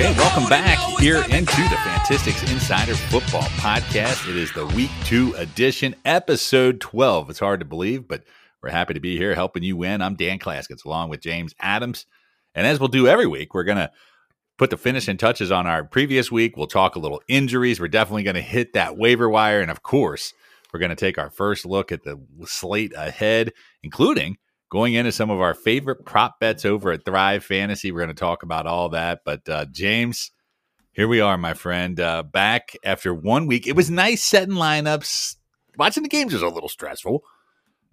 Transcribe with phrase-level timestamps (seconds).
[0.00, 1.34] Okay, welcome back here into
[1.68, 4.30] the Fantistics Insider Football Podcast.
[4.30, 7.28] It is the week two edition, episode 12.
[7.28, 8.24] It's hard to believe, but
[8.62, 10.00] we're happy to be here helping you win.
[10.00, 12.06] I'm Dan Clasgens along with James Adams.
[12.54, 13.90] And as we'll do every week, we're going to
[14.56, 16.56] put the finishing touches on our previous week.
[16.56, 17.78] We'll talk a little injuries.
[17.78, 19.60] We're definitely going to hit that waiver wire.
[19.60, 20.32] And of course,
[20.72, 24.38] we're going to take our first look at the slate ahead, including
[24.70, 27.92] going into some of our favorite prop bets over at Thrive Fantasy.
[27.92, 29.20] We're going to talk about all that.
[29.24, 30.30] But uh, James,
[30.92, 33.66] here we are, my friend, uh, back after one week.
[33.66, 35.36] It was nice setting lineups.
[35.76, 37.22] Watching the games was a little stressful,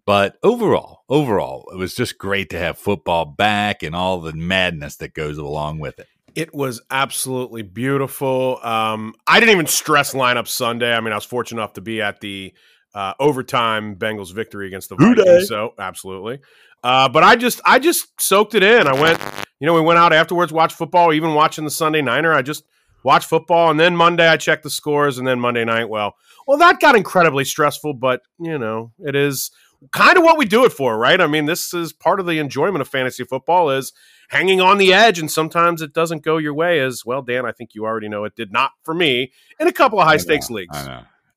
[0.05, 4.97] but overall, overall, it was just great to have football back and all the madness
[4.97, 6.07] that goes along with it.
[6.35, 8.59] It was absolutely beautiful.
[8.61, 10.93] Um, I didn't even stress lineup Sunday.
[10.93, 12.53] I mean, I was fortunate enough to be at the
[12.93, 15.47] uh, overtime Bengals victory against the Vikings.
[15.47, 16.39] So absolutely.
[16.83, 18.87] Uh, but I just I just soaked it in.
[18.87, 19.19] I went,
[19.59, 22.33] you know, we went out afterwards, watched football, even watching the Sunday Niner.
[22.33, 22.63] I just
[23.03, 26.57] watched football, and then Monday I checked the scores, and then Monday night, well, well,
[26.57, 27.93] that got incredibly stressful.
[27.93, 29.51] But you know, it is
[29.91, 31.19] kind of what we do it for, right?
[31.19, 33.93] I mean, this is part of the enjoyment of fantasy football is
[34.29, 36.79] hanging on the edge, and sometimes it doesn't go your way.
[36.79, 39.73] As well, Dan, I think you already know it did not for me in a
[39.73, 40.77] couple of high stakes leagues.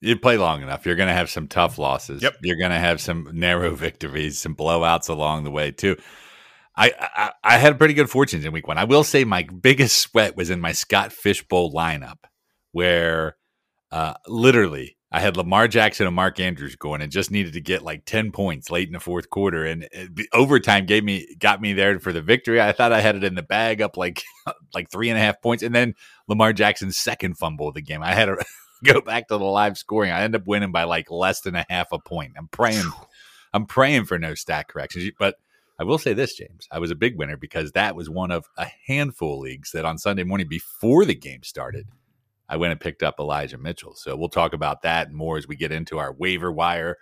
[0.00, 2.22] You play long enough, you're going to have some tough losses.
[2.22, 2.36] Yep.
[2.42, 5.96] You're going to have some narrow victories, some blowouts along the way too.
[6.76, 8.78] I, I, I had pretty good fortunes in week one.
[8.78, 12.24] I will say my biggest sweat was in my Scott Fish Bowl lineup,
[12.72, 13.36] where
[13.92, 17.82] uh, literally I had Lamar Jackson and Mark Andrews going, and just needed to get
[17.82, 21.72] like ten points late in the fourth quarter, and the overtime gave me got me
[21.72, 22.60] there for the victory.
[22.60, 24.22] I thought I had it in the bag, up like
[24.74, 25.94] like three and a half points, and then
[26.28, 28.02] Lamar Jackson's second fumble of the game.
[28.02, 28.36] I had a
[28.84, 30.10] go back to the live scoring.
[30.10, 32.32] I end up winning by like less than a half a point.
[32.36, 32.90] I'm praying,
[33.52, 35.10] I'm praying for no stat corrections.
[35.18, 35.36] But
[35.78, 38.46] I will say this, James, I was a big winner because that was one of
[38.56, 41.86] a handful of leagues that on Sunday morning before the game started,
[42.48, 43.94] I went and picked up Elijah Mitchell.
[43.94, 46.96] So we'll talk about that more as we get into our waiver wire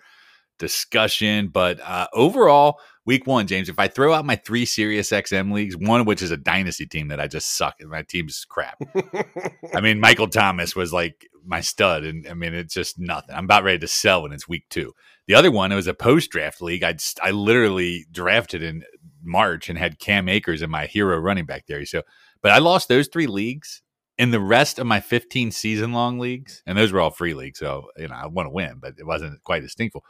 [0.59, 1.49] discussion.
[1.49, 5.77] But uh, overall, week one, James, if I throw out my three Sirius XM leagues,
[5.77, 8.79] one of which is a dynasty team that I just suck and my team's crap.
[9.75, 13.35] I mean, Michael Thomas was like my stud, and I mean, it's just nothing.
[13.35, 14.93] I'm about ready to sell when it's week two.
[15.27, 16.85] The other one, it was a post draft league.
[16.85, 18.85] I I literally drafted in
[19.23, 21.85] March and had Cam Akers in my hero running back there.
[21.87, 22.03] So,
[22.43, 23.83] but I lost those three leagues.
[24.19, 27.61] In the rest of my 15 season long leagues, and those were all free leagues,
[27.61, 30.03] so you know I want to win, but it wasn't quite as stinkful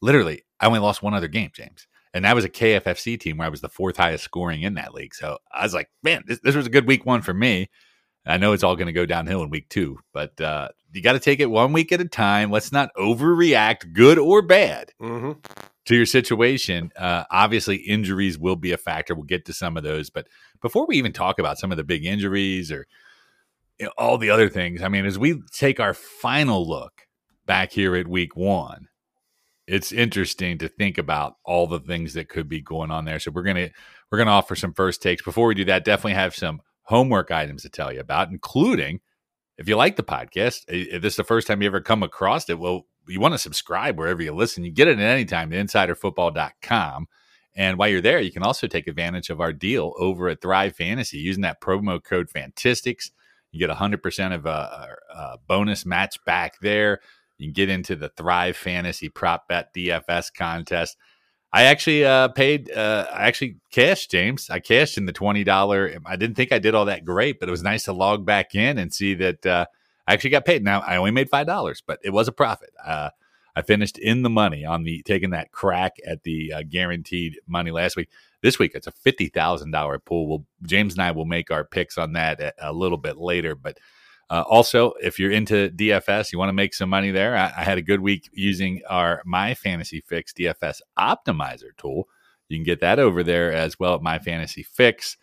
[0.00, 1.86] literally, I only lost one other game, James.
[2.12, 4.94] And that was a KFFC team where I was the fourth highest scoring in that
[4.94, 5.14] league.
[5.14, 7.70] So I was like, man, this, this was a good week one for me.
[8.26, 11.12] I know it's all going to go downhill in week two, but uh, you got
[11.14, 12.50] to take it one week at a time.
[12.50, 15.32] Let's not overreact, good or bad, mm-hmm.
[15.86, 16.92] to your situation.
[16.96, 19.14] Uh, obviously, injuries will be a factor.
[19.14, 20.10] We'll get to some of those.
[20.10, 20.26] But
[20.60, 22.86] before we even talk about some of the big injuries or
[23.78, 27.06] you know, all the other things, I mean, as we take our final look
[27.46, 28.88] back here at week one,
[29.70, 33.20] it's interesting to think about all the things that could be going on there.
[33.20, 33.70] So we're gonna
[34.10, 35.22] we're gonna offer some first takes.
[35.22, 39.00] Before we do that, definitely have some homework items to tell you about, including
[39.56, 42.48] if you like the podcast, if this is the first time you ever come across
[42.50, 44.64] it, well, you want to subscribe wherever you listen.
[44.64, 47.06] You get it at any time insiderfootball.com.
[47.54, 50.74] And while you're there, you can also take advantage of our deal over at Thrive
[50.76, 53.10] Fantasy using that promo code Fantistics.
[53.52, 57.00] You get 100% of a, a bonus match back there.
[57.40, 60.96] You can get into the Thrive Fantasy Prop Bet DFS contest.
[61.52, 62.70] I actually uh, paid.
[62.70, 64.50] Uh, I actually cashed, James.
[64.50, 65.98] I cashed in the twenty dollar.
[66.06, 68.54] I didn't think I did all that great, but it was nice to log back
[68.54, 69.66] in and see that uh,
[70.06, 70.62] I actually got paid.
[70.62, 72.70] Now I only made five dollars, but it was a profit.
[72.84, 73.10] Uh,
[73.56, 77.70] I finished in the money on the taking that crack at the uh, guaranteed money
[77.70, 78.10] last week.
[78.42, 80.28] This week it's a fifty thousand dollar pool.
[80.28, 83.56] Well, James and I will make our picks on that a, a little bit later,
[83.56, 83.78] but
[84.30, 87.36] uh, also, if you're into DFS, you want to make some money there.
[87.36, 92.08] I, I, had a good week using our My Fantasy Fix DFS Optimizer tool.
[92.48, 95.16] You can get that over there as well at My Fantasy Fix.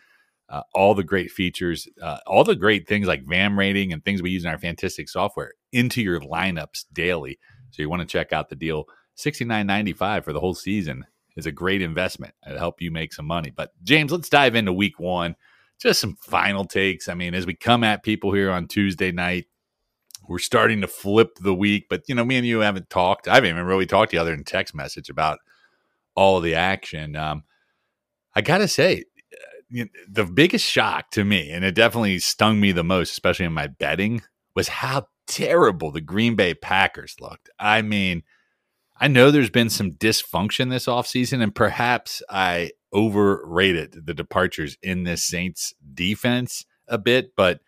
[0.50, 4.20] Uh, all the great features, uh, all the great things like VAM rating and things
[4.20, 7.38] we use in our Fantastic software into your lineups daily.
[7.70, 8.84] So you want to check out the deal.
[9.14, 11.06] Sixty nine ninety five for the whole season
[11.36, 12.34] is a great investment.
[12.46, 13.52] It'll help you make some money.
[13.54, 15.36] But James, let's dive into week one
[15.78, 17.08] just some final takes.
[17.08, 19.46] I mean, as we come at people here on Tuesday night,
[20.28, 23.28] we're starting to flip the week, but you know, me and you haven't talked.
[23.28, 25.38] I haven't even really talked to you other than text message about
[26.14, 27.16] all the action.
[27.16, 27.44] Um,
[28.34, 29.04] I gotta say,
[29.70, 33.66] the biggest shock to me, and it definitely stung me the most, especially in my
[33.66, 34.22] betting,
[34.54, 37.50] was how terrible the Green Bay Packers looked.
[37.58, 38.22] I mean,
[39.00, 45.04] I know there's been some dysfunction this offseason, and perhaps I overrated the departures in
[45.04, 47.60] this Saints defense a bit, but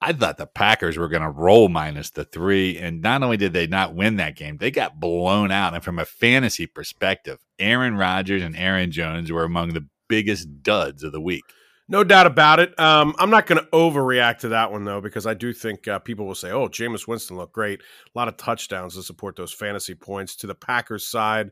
[0.00, 2.78] I thought the Packers were going to roll minus the three.
[2.78, 5.74] And not only did they not win that game, they got blown out.
[5.74, 11.02] And from a fantasy perspective, Aaron Rodgers and Aaron Jones were among the biggest duds
[11.02, 11.44] of the week.
[11.86, 12.78] No doubt about it.
[12.78, 15.98] Um, I'm not going to overreact to that one though, because I do think uh,
[15.98, 19.52] people will say, "Oh, Jameis Winston looked great, a lot of touchdowns to support those
[19.52, 21.50] fantasy points." To the Packers side,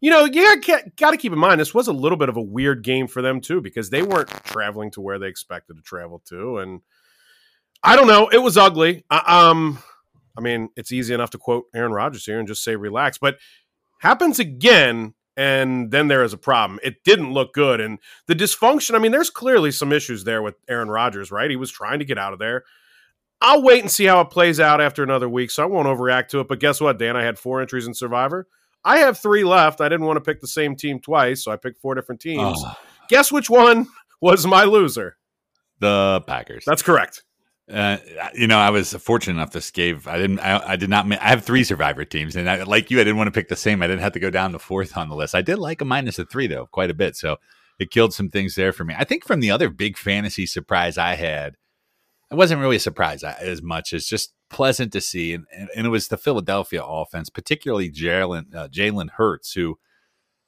[0.00, 0.60] you know, you
[0.96, 3.22] got to keep in mind this was a little bit of a weird game for
[3.22, 6.80] them too, because they weren't traveling to where they expected to travel to, and
[7.82, 9.04] I don't know, it was ugly.
[9.10, 9.78] Uh, um,
[10.36, 13.38] I mean, it's easy enough to quote Aaron Rodgers here and just say relax, but
[14.00, 16.80] happens again and then there is a problem.
[16.82, 17.80] It didn't look good.
[17.80, 21.48] And the dysfunction, I mean, there's clearly some issues there with Aaron Rodgers, right?
[21.48, 22.64] He was trying to get out of there.
[23.40, 26.26] I'll wait and see how it plays out after another week, so I won't overreact
[26.30, 26.48] to it.
[26.48, 27.16] But guess what, Dan?
[27.16, 28.48] I had four entries in Survivor.
[28.84, 29.80] I have three left.
[29.80, 32.58] I didn't want to pick the same team twice, so I picked four different teams.
[32.64, 32.74] Oh.
[33.08, 33.86] Guess which one
[34.20, 35.16] was my loser?
[35.80, 36.64] The Packers.
[36.66, 37.22] That's correct.
[37.70, 37.98] Uh,
[38.34, 39.50] you know, I was fortunate enough.
[39.50, 41.10] This gave I didn't I, I did not.
[41.12, 43.56] I have three Survivor teams, and I, like you, I didn't want to pick the
[43.56, 43.82] same.
[43.82, 45.34] I didn't have to go down to fourth on the list.
[45.34, 47.14] I did like a minus a three though, quite a bit.
[47.14, 47.36] So
[47.78, 48.94] it killed some things there for me.
[48.96, 51.56] I think from the other big fantasy surprise I had,
[52.30, 55.86] it wasn't really a surprise as much as just pleasant to see, and and, and
[55.86, 59.78] it was the Philadelphia offense, particularly Jalen uh, Jalen Hurts, who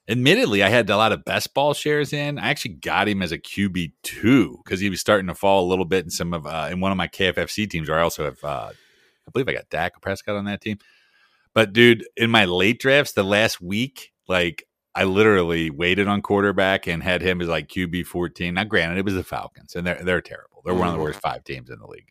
[0.09, 2.39] admittedly, I had a lot of best ball shares in.
[2.39, 5.69] I actually got him as a QB two because he was starting to fall a
[5.69, 7.89] little bit in some of uh, in one of my KFFC teams.
[7.89, 8.71] Where I also have, uh,
[9.27, 10.79] I believe I got Dak Prescott on that team.
[11.55, 16.89] But dude, in my late drafts, the last week, like I literally waited on quarterback
[16.89, 18.55] and had him as like QB fourteen.
[18.55, 20.63] Now, granted, it was the Falcons, and they're they're terrible.
[20.65, 21.05] They're one of the mm.
[21.05, 22.11] worst five teams in the league.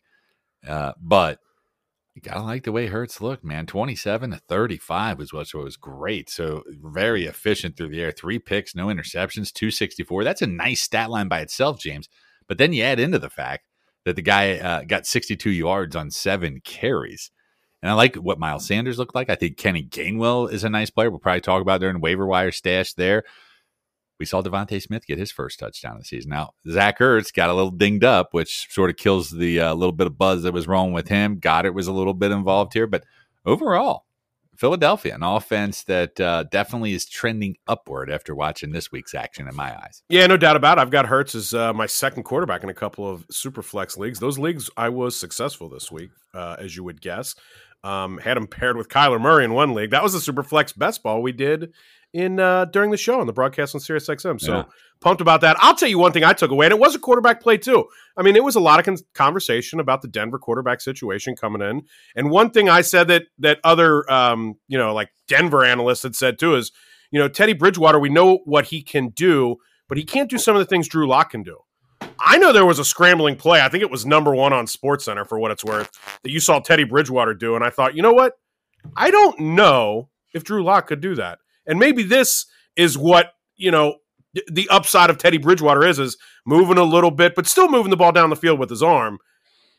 [0.66, 1.38] Uh, but
[2.14, 3.66] you gotta like the way Hurts looked, man.
[3.66, 6.30] Twenty-seven to thirty-five was what so it was great.
[6.30, 8.12] So very efficient through the air.
[8.12, 10.24] Three picks, no interceptions, two sixty-four.
[10.24, 12.08] That's a nice stat line by itself, James.
[12.48, 13.64] But then you add into the fact
[14.04, 17.30] that the guy uh, got sixty-two yards on seven carries.
[17.82, 19.30] And I like what Miles Sanders looked like.
[19.30, 21.10] I think Kenny Gainwell is a nice player.
[21.10, 23.24] We'll probably talk about during waiver wire stash there
[24.20, 26.30] we saw DeVonta Smith get his first touchdown of the season.
[26.30, 29.94] Now Zach Ertz got a little dinged up, which sort of kills the uh, little
[29.94, 31.40] bit of buzz that was wrong with him.
[31.40, 33.02] Goedert was a little bit involved here, but
[33.46, 34.04] overall,
[34.54, 39.56] Philadelphia, an offense that uh, definitely is trending upward after watching this week's action in
[39.56, 40.02] my eyes.
[40.10, 40.82] Yeah, no doubt about it.
[40.82, 44.20] I've got Hurts as uh, my second quarterback in a couple of super flex leagues.
[44.20, 47.34] Those leagues, I was successful this week, uh, as you would guess.
[47.82, 49.90] Um, had him paired with Kyler Murray in one league.
[49.90, 51.72] That was a super flex best ball we did
[52.12, 54.40] in uh, during the show on the broadcast on Sirius XM.
[54.40, 54.62] So yeah.
[55.00, 55.56] pumped about that.
[55.60, 57.86] I'll tell you one thing I took away, and it was a quarterback play too.
[58.16, 61.62] I mean, it was a lot of con- conversation about the Denver quarterback situation coming
[61.62, 61.82] in,
[62.16, 66.16] and one thing I said that that other um, you know like Denver analysts had
[66.16, 66.72] said too is
[67.10, 69.56] you know Teddy Bridgewater, we know what he can do,
[69.88, 71.58] but he can't do some of the things Drew Lock can do.
[72.18, 73.60] I know there was a scrambling play.
[73.60, 75.90] I think it was number one on Sports Center for what it's worth
[76.22, 78.34] that you saw Teddy Bridgewater do, and I thought, you know what?
[78.96, 81.38] I don't know if Drew Lock could do that.
[81.66, 83.96] And maybe this is what, you know,
[84.50, 86.16] the upside of Teddy Bridgewater is is
[86.46, 89.18] moving a little bit, but still moving the ball down the field with his arm.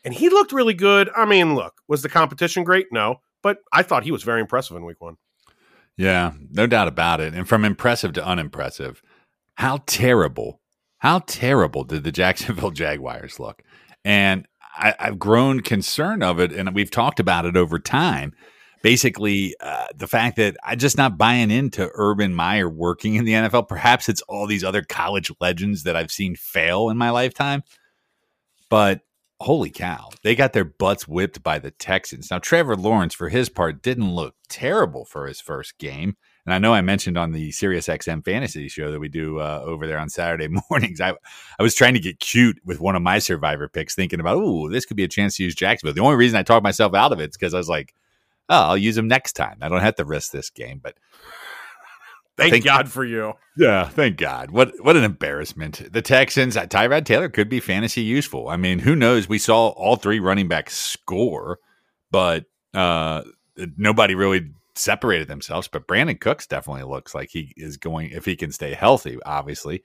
[0.04, 1.10] And he looked really good.
[1.16, 2.86] I mean, look, was the competition great?
[2.92, 5.16] No, but I thought he was very impressive in week one.
[5.96, 7.34] Yeah, no doubt about it.
[7.34, 9.02] And from impressive to unimpressive,
[9.56, 10.60] how terrible,
[11.02, 13.64] how terrible did the Jacksonville Jaguars look?
[14.04, 18.32] And I, have grown concerned of it, and we've talked about it over time
[18.82, 23.32] basically uh, the fact that I'm just not buying into Urban Meyer working in the
[23.32, 23.68] NFL.
[23.68, 27.62] Perhaps it's all these other college legends that I've seen fail in my lifetime.
[28.68, 29.00] But
[29.40, 32.30] holy cow, they got their butts whipped by the Texans.
[32.30, 36.16] Now, Trevor Lawrence, for his part, didn't look terrible for his first game.
[36.44, 39.62] And I know I mentioned on the Sirius XM fantasy show that we do uh,
[39.64, 41.00] over there on Saturday mornings.
[41.00, 41.14] I,
[41.58, 44.68] I was trying to get cute with one of my survivor picks, thinking about, oh,
[44.68, 45.94] this could be a chance to use Jacksonville.
[45.94, 47.94] The only reason I talked myself out of it is because I was like,
[48.48, 49.58] oh, I'll use him next time.
[49.60, 50.96] I don't have to risk this game, but
[52.36, 53.34] thank, thank God for you.
[53.56, 54.50] Yeah, thank God.
[54.50, 55.92] What what an embarrassment.
[55.92, 58.48] The Texans, uh, Tyrod Taylor could be fantasy useful.
[58.48, 59.28] I mean, who knows?
[59.28, 61.58] We saw all three running backs score,
[62.10, 63.22] but uh,
[63.76, 65.68] nobody really separated themselves.
[65.68, 69.82] But Brandin Cooks definitely looks like he is going if he can stay healthy, obviously.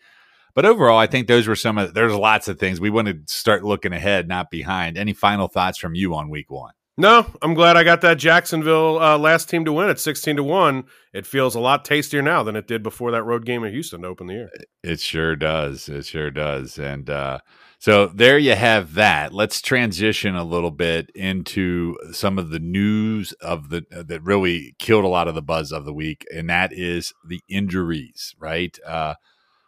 [0.53, 3.19] But overall, I think those were some of there's lots of things we want to
[3.27, 4.97] start looking ahead, not behind.
[4.97, 6.73] Any final thoughts from you on week one?
[6.99, 10.43] No, I'm glad I got that Jacksonville uh, last team to win at 16 to
[10.43, 10.83] 1.
[11.13, 14.01] It feels a lot tastier now than it did before that road game in Houston
[14.01, 14.49] to open the year.
[14.83, 15.89] It sure does.
[15.89, 16.79] It sure does.
[16.79, 17.37] And uh,
[17.79, 19.33] so there you have that.
[19.33, 24.75] Let's transition a little bit into some of the news of the uh, that really
[24.79, 28.77] killed a lot of the buzz of the week, and that is the injuries, right?
[28.85, 29.15] Uh,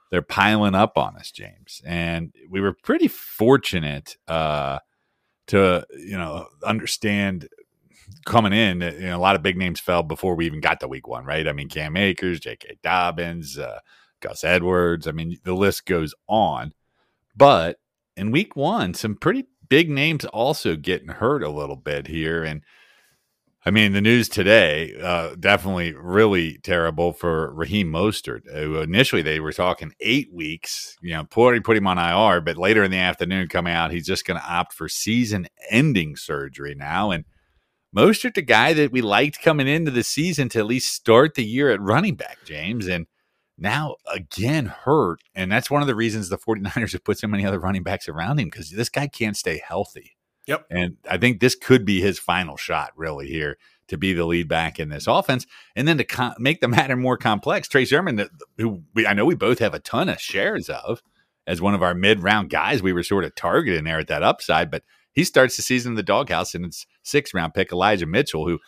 [0.10, 1.82] they're piling up on us, James.
[1.86, 4.80] And we were pretty fortunate uh,
[5.48, 7.48] to you know understand
[8.26, 8.82] coming in.
[8.82, 11.26] You know, a lot of big names fell before we even got to week one,
[11.26, 11.48] right?
[11.48, 12.80] I mean, Cam Akers, J.K.
[12.82, 13.80] Dobbins, uh,
[14.20, 15.08] Gus Edwards.
[15.08, 16.74] I mean, the list goes on.
[17.36, 17.78] But
[18.20, 22.62] in week one, some pretty big names also getting hurt a little bit here, and
[23.66, 28.42] I mean, the news today uh, definitely really terrible for Raheem Mostert.
[28.52, 30.96] Uh, initially, they were talking eight weeks.
[31.02, 34.08] You know, put, put him on IR, but later in the afternoon, coming out, he's
[34.08, 37.12] just going to opt for season-ending surgery now.
[37.12, 37.26] And
[37.96, 41.46] Mostert, the guy that we liked coming into the season to at least start the
[41.46, 43.08] year at running back, James, and
[43.62, 45.22] now again hurt.
[45.36, 48.08] And that's one of the reasons the 49ers have put so many other running backs
[48.08, 50.18] around him because this guy can't stay healthy.
[50.48, 50.66] Yep.
[50.72, 53.58] And I think this could be his final shot, really, here
[53.90, 55.46] to be the lead back in this offense.
[55.76, 59.26] And then to com- make the matter more complex, Trey Sermon, who we, I know
[59.26, 61.04] we both have a ton of shares of
[61.46, 64.24] as one of our mid round guys, we were sort of targeting there at that
[64.24, 68.06] upside, but he starts the season in the doghouse and it's sixth round pick Elijah
[68.06, 68.60] Mitchell, who,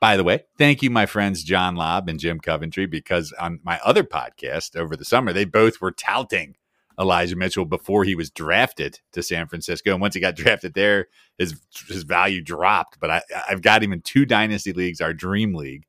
[0.00, 3.78] by the way, thank you, my friends John Lobb and Jim Coventry, because on my
[3.84, 6.56] other podcast over the summer, they both were touting
[6.98, 9.92] Elijah Mitchell before he was drafted to San Francisco.
[9.92, 11.54] And once he got drafted there, his
[11.88, 12.98] his value dropped.
[12.98, 15.84] But I, I've got him in two dynasty leagues, our dream league,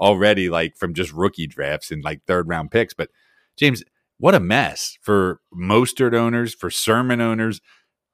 [0.00, 2.94] already, like from just rookie drafts and like third round picks.
[2.94, 3.10] But
[3.56, 3.84] James,
[4.18, 7.60] what a mess for Mostert owners, for Sermon owners.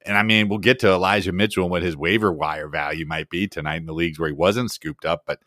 [0.05, 3.29] And I mean, we'll get to Elijah Mitchell and what his waiver wire value might
[3.29, 5.25] be tonight in the leagues where he wasn't scooped up.
[5.27, 5.41] But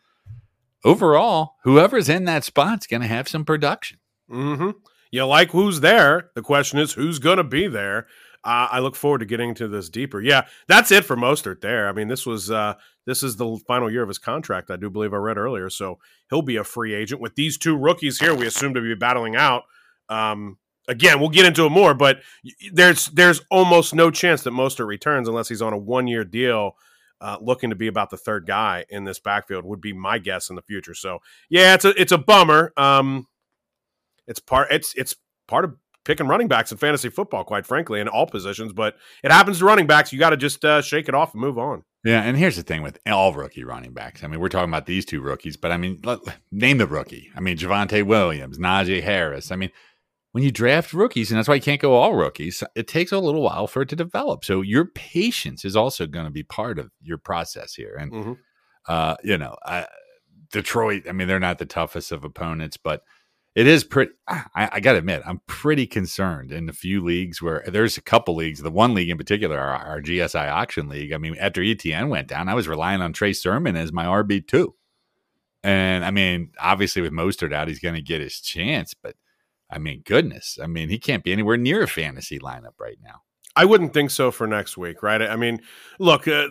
[0.84, 3.98] overall, whoever's in that spot's going to have some production.
[4.30, 4.70] Mm-hmm.
[5.10, 6.30] You like who's there.
[6.34, 8.06] The question is, who's going to be there?
[8.44, 10.20] Uh, I look forward to getting into this deeper.
[10.20, 11.88] Yeah, that's it for Mostert there.
[11.88, 12.74] I mean, this was uh,
[13.06, 14.70] this is the final year of his contract.
[14.70, 17.76] I do believe I read earlier, so he'll be a free agent with these two
[17.76, 18.34] rookies here.
[18.34, 19.64] We assume to be battling out.
[20.08, 22.20] Um, again, we'll get into it more, but
[22.72, 26.76] there's there's almost no chance that Mostert returns unless he's on a one year deal.
[27.20, 30.50] Uh, looking to be about the third guy in this backfield would be my guess
[30.50, 30.92] in the future.
[30.92, 32.72] So yeah, it's a it's a bummer.
[32.76, 33.28] Um,
[34.26, 35.14] it's part it's it's
[35.46, 38.72] part of picking running backs in fantasy football, quite frankly, in all positions.
[38.72, 40.12] But it happens to running backs.
[40.12, 41.84] You got to just uh, shake it off and move on.
[42.04, 44.24] Yeah, and here's the thing with all rookie running backs.
[44.24, 46.18] I mean, we're talking about these two rookies, but I mean, let,
[46.50, 47.30] name the rookie.
[47.36, 49.52] I mean, Javonte Williams, Najee Harris.
[49.52, 49.70] I mean,
[50.32, 53.18] when you draft rookies, and that's why you can't go all rookies, it takes a
[53.18, 54.44] little while for it to develop.
[54.44, 57.96] So your patience is also going to be part of your process here.
[57.98, 58.32] And, mm-hmm.
[58.88, 59.86] uh, you know, I,
[60.50, 63.02] Detroit, I mean, they're not the toughest of opponents, but–
[63.54, 64.12] it is pretty.
[64.26, 68.02] I, I got to admit, I'm pretty concerned in a few leagues where there's a
[68.02, 68.62] couple leagues.
[68.62, 71.12] The one league in particular, our, our GSI auction league.
[71.12, 74.46] I mean, after ETN went down, I was relying on Trey Sermon as my RB
[74.46, 74.74] two,
[75.62, 78.94] and I mean, obviously with Mostert out, he's going to get his chance.
[78.94, 79.16] But
[79.72, 83.22] I mean, goodness, I mean, he can't be anywhere near a fantasy lineup right now.
[83.54, 85.20] I wouldn't think so for next week, right?
[85.20, 85.60] I mean,
[85.98, 86.48] look, uh,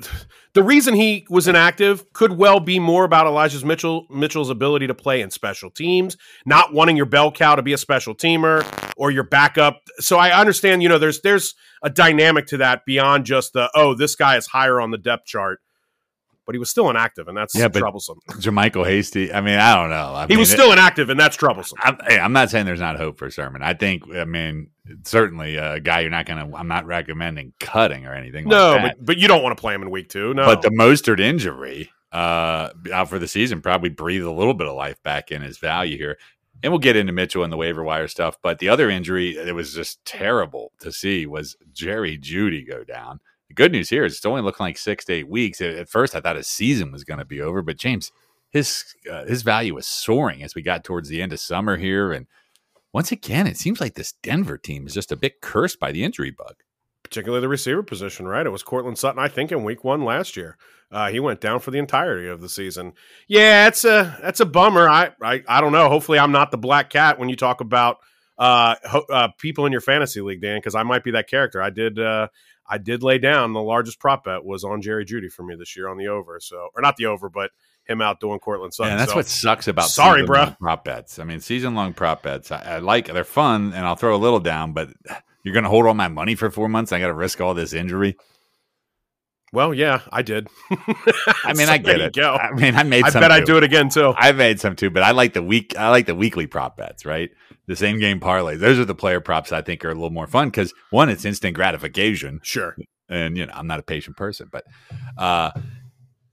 [0.54, 4.94] the reason he was inactive could well be more about Elijah's Mitchell Mitchell's ability to
[4.94, 8.64] play in special teams, not wanting your bell cow to be a special teamer
[8.98, 9.82] or your backup.
[10.00, 13.96] So I understand, you know, there's there's a dynamic to that beyond just the oh,
[13.96, 15.60] this guy is higher on the depth chart
[16.52, 18.20] but he was still inactive, and that's yeah, troublesome.
[18.32, 20.14] JaMycal Hasty, I mean, I don't know.
[20.14, 21.78] I he mean, was still inactive, and that's troublesome.
[21.82, 23.64] I'm, hey, I'm not saying there's not hope for Sermon.
[23.64, 24.70] I think, I mean,
[25.06, 26.58] certainly a guy you're not going to.
[26.58, 28.50] I'm not recommending cutting or anything.
[28.50, 30.34] No, like but but you don't want to play him in week two.
[30.34, 34.68] No, but the Mostert injury uh, out for the season probably breathed a little bit
[34.68, 36.18] of life back in his value here.
[36.64, 38.38] And we'll get into Mitchell and the waiver wire stuff.
[38.44, 43.22] But the other injury that was just terrible to see was Jerry Jeudy go down.
[43.52, 45.60] The good news here is it's only looking like six to eight weeks.
[45.60, 48.10] At first, I thought his season was going to be over, but James,
[48.50, 52.14] his uh, his value was soaring as we got towards the end of summer here.
[52.14, 52.28] And
[52.94, 56.06] once again, it seems like this Denver team is just a bit cursed by the
[56.06, 56.64] injury bug.
[57.04, 58.46] Particularly the receiver position, right?
[58.46, 60.58] It was Courtland Sutton, I think, in week one last year.
[60.90, 62.94] Uh, he went down for the entirety of the season.
[63.28, 64.88] Yeah, it's a that's a bummer.
[64.88, 65.90] I, I I don't know.
[65.90, 67.98] Hopefully, I'm not the black cat when you talk about
[68.38, 71.62] uh, ho- uh, people in your fantasy league, Dan, because I might be that character.
[71.62, 72.30] I did uh,
[72.68, 75.76] I did lay down the largest prop bet was on Jerry Jeudy for me this
[75.76, 76.40] year on the over.
[76.40, 77.52] So, or not the over, but
[77.84, 78.94] him out doing Courtland Sutton.
[78.94, 80.56] Yeah, that's so, what sucks about sorry, bro.
[80.60, 81.20] Prop bets.
[81.20, 82.52] I mean, season long prop bets.
[82.52, 84.90] I, I, like they're fun, and I'll throw a little down, but
[85.44, 86.92] you're going to hold all my money for four months.
[86.92, 88.18] I got to risk all this injury.
[89.54, 90.48] Well, yeah, I did.
[90.72, 92.14] I mean, so I get it.
[92.14, 92.36] Go.
[92.36, 93.04] I mean, I made.
[93.04, 94.14] I bet I'd do it again too.
[94.16, 95.78] I made some too, but I like the week.
[95.78, 97.30] I like the weekly prop bets, right?
[97.68, 98.60] The same game parlays.
[98.60, 101.26] Those are the player props I think are a little more fun because one, it's
[101.26, 102.40] instant gratification.
[102.44, 102.76] Sure
[103.12, 104.66] and you know I'm not a patient person, but
[105.18, 105.52] uh,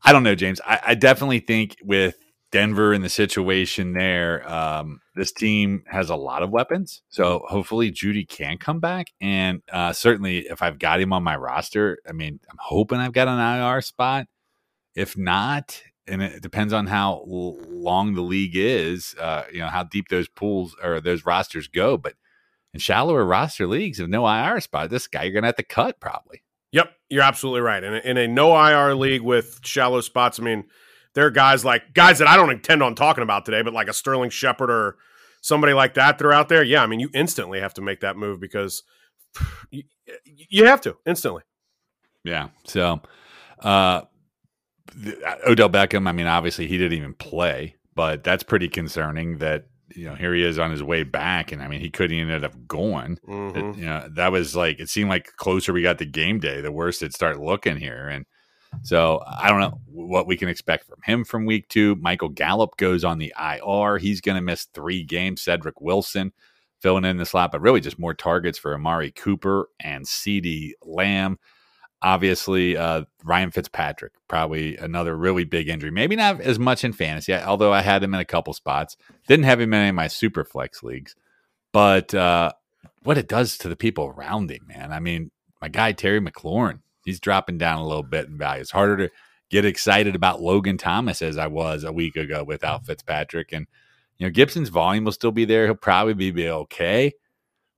[0.03, 0.61] I don't know, James.
[0.65, 2.17] I, I definitely think with
[2.51, 4.49] Denver in the situation there.
[4.51, 9.09] Um, this team has a lot of weapons, so hopefully Jeudy can come back.
[9.21, 13.13] And uh, certainly, if I've got him on my roster, I mean, I'm hoping I've
[13.13, 14.27] got an IR spot.
[14.95, 19.85] If not, and it depends on how long the league is, uh, you know, how
[19.85, 21.97] deep those pools or those rosters go.
[21.97, 22.15] But
[22.73, 26.01] in shallower roster leagues, with no IR spot, this guy you're gonna have to cut
[26.01, 26.43] probably.
[26.73, 27.83] Yep, you're absolutely right.
[27.85, 30.65] In a, in a no IR league with shallow spots, I mean
[31.15, 33.89] there are guys like guys that I don't intend on talking about today, but like
[33.89, 34.97] a Sterling Shepard or
[35.41, 36.63] somebody like that that are out there.
[36.63, 38.83] Yeah, I mean, you instantly have to make that move because
[39.71, 39.85] you,
[40.27, 41.43] you have to instantly.
[42.25, 42.49] Yeah.
[42.65, 43.01] So,
[43.61, 44.03] uh,
[45.47, 46.09] Odell Beckham.
[46.09, 49.39] I mean, obviously he didn't even play, but that's pretty concerning.
[49.39, 52.19] That you know here he is on his way back, and I mean he couldn't
[52.19, 53.19] end up going.
[53.29, 53.59] Mm-hmm.
[53.59, 56.61] It, you know that was like it seemed like closer we got to game day,
[56.61, 58.25] the worse it started looking here, and
[58.83, 61.97] so I don't know what we can expect from him from week two.
[61.97, 63.99] Michael Gallup goes on the IR.
[63.99, 65.43] He's going to miss three games.
[65.43, 66.33] Cedric Wilson
[66.81, 71.39] filling in the slot, but really just more targets for Amari Cooper and CeeDee Lamb.
[72.01, 75.91] Obviously, uh, Ryan Fitzpatrick, probably another really big injury.
[75.91, 78.97] Maybe not as much in fantasy, although I had him in a couple spots.
[79.27, 81.17] Didn't have him in any of my super flex leagues.
[81.73, 82.53] But uh,
[83.03, 84.93] what it does to the people around him, man.
[84.93, 88.61] I mean, my guy Terry McLaurin, he's dropping down a little bit in value.
[88.61, 89.11] It's harder to
[89.51, 93.51] get excited about Logan Thomas as I was a week ago without Fitzpatrick.
[93.53, 93.67] And,
[94.19, 95.65] you know, Gibson's volume will still be there.
[95.65, 97.13] He'll probably be, be okay.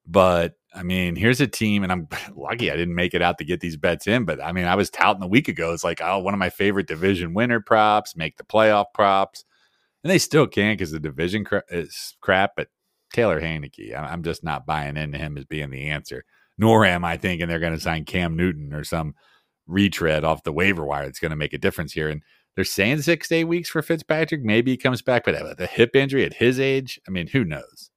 [0.05, 3.45] But I mean, here's a team, and I'm lucky I didn't make it out to
[3.45, 4.25] get these bets in.
[4.25, 5.73] But I mean, I was touting a week ago.
[5.73, 9.45] It's like, oh, one of my favorite division winner props, make the playoff props.
[10.03, 12.57] And they still can because the division cra- is crap.
[12.57, 12.69] But
[13.13, 16.25] Taylor Heinicke, I'm just not buying into him as being the answer
[16.59, 19.15] nor am I thinking they're going to sign Cam Newton or some
[19.67, 22.09] retread off the waiver wire that's going to make a difference here.
[22.09, 22.23] And
[22.55, 24.43] they're saying six to eight weeks for Fitzpatrick.
[24.43, 27.91] Maybe he comes back, but the hip injury at his age, I mean, who knows?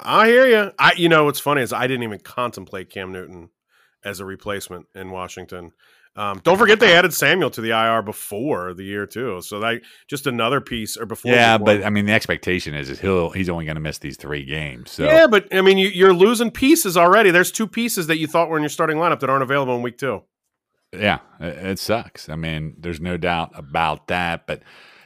[0.00, 0.72] I hear you.
[0.78, 3.50] I, you know, what's funny is I didn't even contemplate Cam Newton
[4.04, 5.72] as a replacement in Washington.
[6.14, 9.80] Um, don't forget they added Samuel to the IR before the year too, so that
[10.08, 11.32] just another piece or before.
[11.32, 14.18] Yeah, but I mean the expectation is, is he'll he's only going to miss these
[14.18, 14.90] three games.
[14.90, 17.30] So yeah, but I mean you, are losing pieces already.
[17.30, 19.80] There's two pieces that you thought were in your starting lineup that aren't available in
[19.80, 20.22] week two.
[20.92, 22.28] Yeah, it, it sucks.
[22.28, 24.62] I mean, there's no doubt about that, but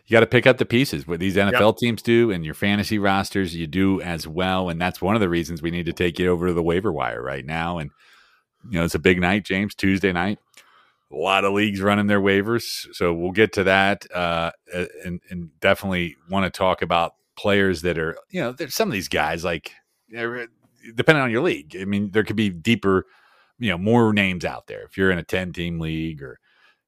[0.07, 1.07] you got to pick up the pieces.
[1.07, 1.77] What these NFL yep.
[1.77, 5.29] teams do and your fantasy rosters, you do as well, and that's one of the
[5.29, 7.79] reasons we need to take you over to the waiver wire right now.
[7.79, 7.93] And
[8.69, 10.41] you know, it's a big night, James, Tuesday night
[11.13, 14.51] a lot of leagues running their waivers, so we'll get to that, uh,
[15.05, 18.93] and, and definitely want to talk about players that are, you know, there's some of
[18.93, 19.71] these guys like,
[20.11, 21.77] depending on your league.
[21.81, 23.07] I mean, there could be deeper,
[23.59, 26.39] you know, more names out there if you're in a ten team league or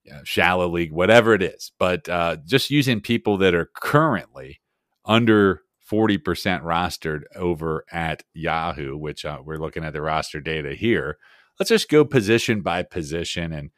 [0.08, 1.72] you know, shallow league, whatever it is.
[1.78, 4.60] But uh, just using people that are currently
[5.04, 6.18] under 40%
[6.62, 11.18] rostered over at Yahoo, which uh, we're looking at the roster data here.
[11.58, 13.70] Let's just go position by position and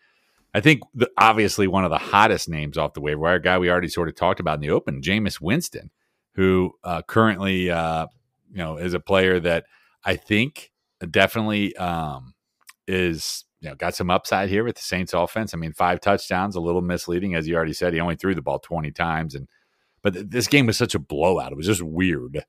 [0.53, 3.71] I think the, obviously one of the hottest names off the waiver wire, guy we
[3.71, 5.91] already sort of talked about in the open, Jameis Winston,
[6.35, 8.07] who uh, currently uh,
[8.51, 9.65] you know is a player that
[10.05, 10.73] I think
[11.11, 12.35] definitely um,
[12.89, 15.55] is you know got some upside here with the Saints offense.
[15.55, 17.93] I mean, five touchdowns, a little misleading, as you already said.
[17.93, 19.49] He only threw the ball twenty times, and
[20.03, 21.53] but th- this game was such a blowout.
[21.53, 22.45] It was just weird.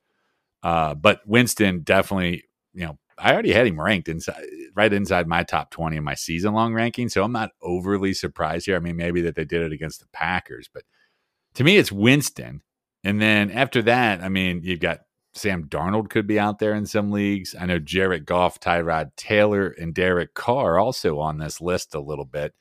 [0.63, 4.43] Uh, but Winston definitely you know I already had him ranked inside,
[4.75, 7.09] right inside my top 20 in my season long ranking.
[7.09, 8.75] So I'm not overly surprised here.
[8.75, 10.83] I mean, maybe that they did it against the Packers, but
[11.55, 12.61] to me, it's Winston.
[13.03, 15.01] And then after that, I mean, you've got
[15.33, 17.55] Sam Darnold could be out there in some leagues.
[17.59, 22.25] I know Jared Goff, Tyrod Taylor, and Derek Carr also on this list a little
[22.25, 22.53] bit.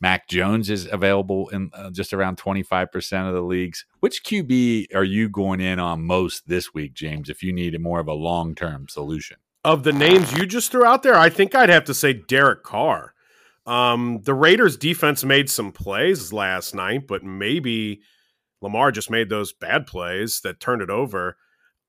[0.00, 3.86] Mac Jones is available in uh, just around 25% of the leagues.
[4.00, 7.78] Which QB are you going in on most this week, James, if you need a
[7.78, 9.38] more of a long term solution?
[9.64, 12.62] Of the names you just threw out there, I think I'd have to say Derek
[12.62, 13.14] Carr.
[13.66, 18.02] Um, the Raiders defense made some plays last night, but maybe
[18.60, 21.36] Lamar just made those bad plays that turned it over.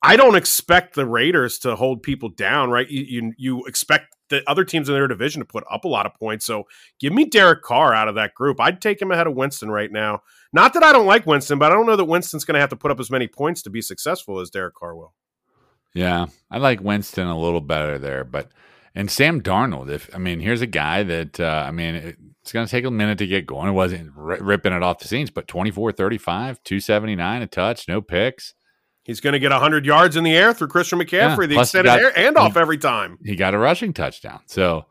[0.01, 2.89] I don't expect the Raiders to hold people down, right?
[2.89, 6.05] You, you, you expect the other teams in their division to put up a lot
[6.05, 6.45] of points.
[6.45, 6.65] So
[6.99, 8.59] give me Derek Carr out of that group.
[8.59, 10.21] I'd take him ahead of Winston right now.
[10.53, 12.69] Not that I don't like Winston, but I don't know that Winston's going to have
[12.69, 15.13] to put up as many points to be successful as Derek Carr will.
[15.95, 18.51] Yeah, I like Winston a little better there, but
[18.93, 19.89] and Sam Darnold.
[19.89, 22.91] If I mean, here's a guy that uh, I mean, it's going to take a
[22.91, 23.69] minute to get going.
[23.69, 28.01] It wasn't r- ripping it off the scenes, but 24, 35, 279, a touch, no
[28.01, 28.53] picks.
[29.03, 31.89] He's going to get 100 yards in the air through Christian McCaffrey, yeah, the extended
[31.89, 33.19] got, air and off every time.
[33.23, 34.41] He got a rushing touchdown.
[34.47, 34.85] So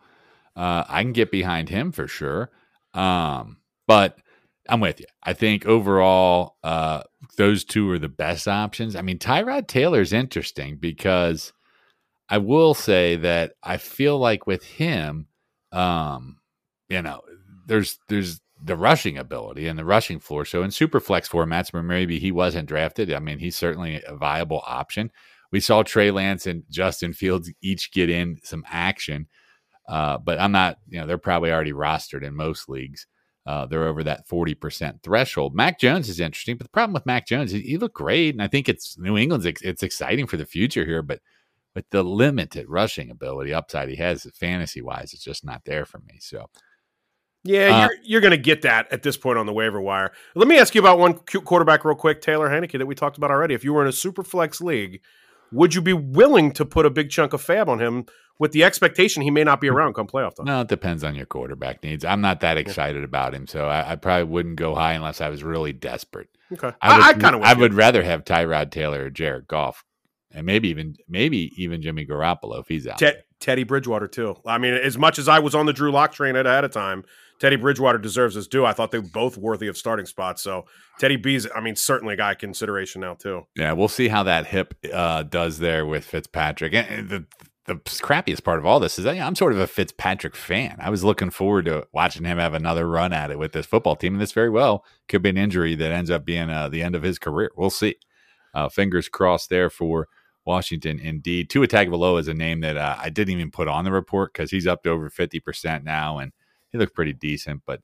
[0.57, 2.51] uh, I can get behind him for sure.
[2.95, 4.19] Um, but
[4.69, 5.07] I'm with you.
[5.23, 7.03] I think overall, uh,
[7.37, 8.97] those two are the best options.
[8.97, 11.53] I mean, Tyrod Taylor is interesting because
[12.29, 15.27] I will say that I feel like with him,
[15.73, 16.39] um,
[16.89, 17.21] you know,
[17.67, 20.45] there's there's the rushing ability and the rushing floor.
[20.45, 24.17] So in super flex formats where maybe he wasn't drafted, I mean, he's certainly a
[24.17, 25.11] viable option.
[25.53, 29.29] We saw Trey Lance and Justin Fields each get in some action,
[29.89, 33.07] uh, but I'm not, you know, they're probably already rostered in most leagues.
[33.47, 35.55] Uh, they're over that 40% threshold.
[35.55, 38.35] Mac Jones is interesting, but the problem with Mac Jones, he, he looked great.
[38.35, 41.21] And I think it's New England's, it's exciting for the future here, but
[41.75, 45.99] with the limited rushing ability upside he has fantasy wise, it's just not there for
[45.99, 46.19] me.
[46.21, 46.49] So,
[47.43, 50.13] yeah, uh, you're, you're going to get that at this point on the waiver wire.
[50.35, 53.31] Let me ask you about one quarterback real quick, Taylor Heinicke, that we talked about
[53.31, 53.55] already.
[53.55, 55.03] If you were in a super flex league,
[55.53, 58.07] would you be willing to put a big chunk of fab on him
[58.39, 60.47] with the expectation he may not be around come playoff time?
[60.47, 62.05] No, it depends on your quarterback needs.
[62.05, 63.05] I'm not that excited yeah.
[63.05, 66.29] about him, so I, I, probably wouldn't go high unless I was really desperate.
[66.53, 69.85] Okay, I, I, I kind of I would rather have Tyrod Taylor or Jared Goff,
[70.33, 72.99] and maybe even maybe even Jimmy Garoppolo if he's out.
[72.99, 74.37] Te- Teddy Bridgewater too.
[74.47, 76.71] I mean, as much as I was on the Drew Lock train at ahead of
[76.71, 77.05] time,
[77.41, 78.65] Teddy Bridgewater deserves his due.
[78.65, 80.43] I thought they were both worthy of starting spots.
[80.43, 80.65] So
[80.99, 83.43] Teddy B's, I mean, certainly a guy consideration now too.
[83.57, 86.73] Yeah, we'll see how that hip uh, does there with Fitzpatrick.
[86.75, 87.27] And the
[87.67, 90.77] the crappiest part of all this is that, I'm sort of a Fitzpatrick fan.
[90.79, 93.97] I was looking forward to watching him have another run at it with this football
[93.97, 96.83] team, and this very well could be an injury that ends up being uh, the
[96.83, 97.51] end of his career.
[97.57, 97.97] We'll see.
[98.53, 100.09] Uh, fingers crossed there for
[100.45, 101.01] Washington.
[101.01, 104.33] Indeed, Tua Tagovailoa is a name that uh, I didn't even put on the report
[104.33, 106.33] because he's up to over fifty percent now, and
[106.71, 107.63] he looked pretty decent.
[107.67, 107.81] But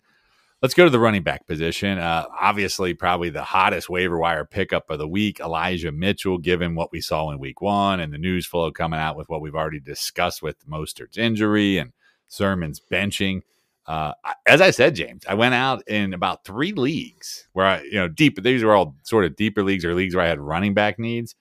[0.62, 1.98] let's go to the running back position.
[1.98, 6.92] Uh, obviously, probably the hottest waiver wire pickup of the week, Elijah Mitchell, given what
[6.92, 9.80] we saw in week one and the news flow coming out with what we've already
[9.80, 11.92] discussed with Mostert's injury and
[12.28, 13.42] Sermon's benching.
[13.86, 14.12] Uh,
[14.46, 18.08] as I said, James, I went out in about three leagues where I, you know,
[18.08, 18.40] deep.
[18.42, 21.34] These were all sort of deeper leagues or leagues where I had running back needs.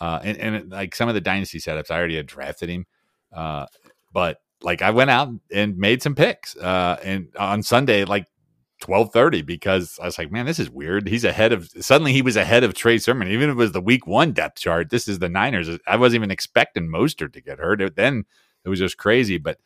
[0.00, 2.86] Uh, and, and like some of the dynasty setups, I already had drafted him.
[3.34, 3.66] Uh,
[4.12, 6.56] but like I went out and made some picks.
[6.56, 8.26] Uh, and on Sunday, like
[8.80, 11.08] twelve thirty, because I was like, man, this is weird.
[11.08, 13.28] He's ahead of suddenly he was ahead of Trey Sermon.
[13.28, 15.68] Even if it was the week one depth chart, this is the Niners.
[15.86, 17.80] I wasn't even expecting Mostert to get hurt.
[17.80, 18.24] It, then
[18.64, 19.38] it was just crazy.
[19.38, 19.58] But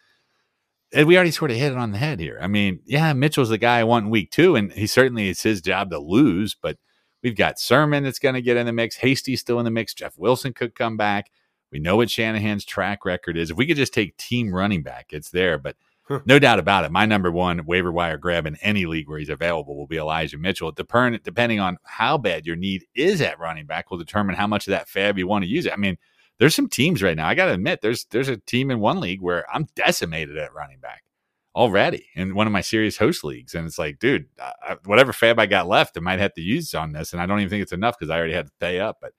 [0.92, 2.38] we already sort of hit it on the head here.
[2.40, 5.42] I mean, yeah, Mitchell's the guy I want in week two, and he certainly it's
[5.42, 6.78] his job to lose, but
[7.22, 8.96] we've got Sermon that's going to get in the mix.
[8.96, 9.94] Hasty's still in the mix.
[9.94, 11.30] Jeff Wilson could come back.
[11.72, 13.50] We know what Shanahan's track record is.
[13.50, 15.58] If we could just take team running back, it's there.
[15.58, 16.20] But huh.
[16.24, 19.28] no doubt about it, my number one waiver wire grab in any league where he's
[19.28, 20.72] available will be Elijah Mitchell.
[20.72, 24.66] Depend, depending on how bad your need is at running back, will determine how much
[24.66, 25.72] of that fab you want to use it.
[25.72, 25.96] I mean,
[26.38, 27.28] there's some teams right now.
[27.28, 30.54] I got to admit, there's there's a team in one league where I'm decimated at
[30.54, 31.04] running back
[31.54, 35.38] already in one of my Sirius host leagues, and it's like, dude, I, whatever fab
[35.38, 37.62] I got left, I might have to use on this, and I don't even think
[37.62, 38.98] it's enough because I already had to pay up.
[39.00, 39.12] But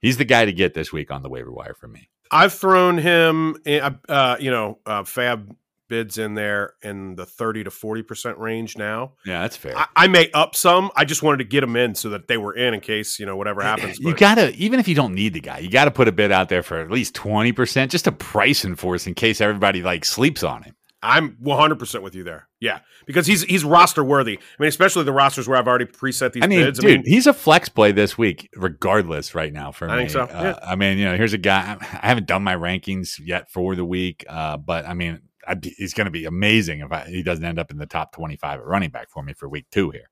[0.00, 2.08] he's the guy to get this week on the waiver wire for me.
[2.30, 5.54] I've thrown him, uh, uh, you know, uh, Fab
[5.88, 9.14] bids in there in the 30 to 40% range now.
[9.24, 9.76] Yeah, that's fair.
[9.76, 10.90] I, I, may up some.
[10.96, 13.26] I just wanted to get them in so that they were in in case, you
[13.26, 13.98] know, whatever happens.
[13.98, 16.12] You got to, even if you don't need the guy, you got to put a
[16.12, 20.04] bid out there for at least 20% just to price enforce in case everybody like
[20.04, 20.74] sleeps on him.
[21.02, 22.48] I'm 100% with you there.
[22.60, 24.36] Yeah, because he's he's roster worthy.
[24.36, 26.80] I mean, especially the rosters where I've already preset these I mean, bids.
[26.80, 29.32] Dude, I mean, he's a flex play this week, regardless.
[29.32, 30.22] Right now, for I me, think so.
[30.22, 30.68] Uh, yeah.
[30.68, 31.76] I mean, you know, here's a guy.
[31.80, 35.20] I haven't done my rankings yet for the week, uh, but I mean,
[35.62, 38.60] he's going to be amazing if I, he doesn't end up in the top 25
[38.60, 40.10] at running back for me for week two here.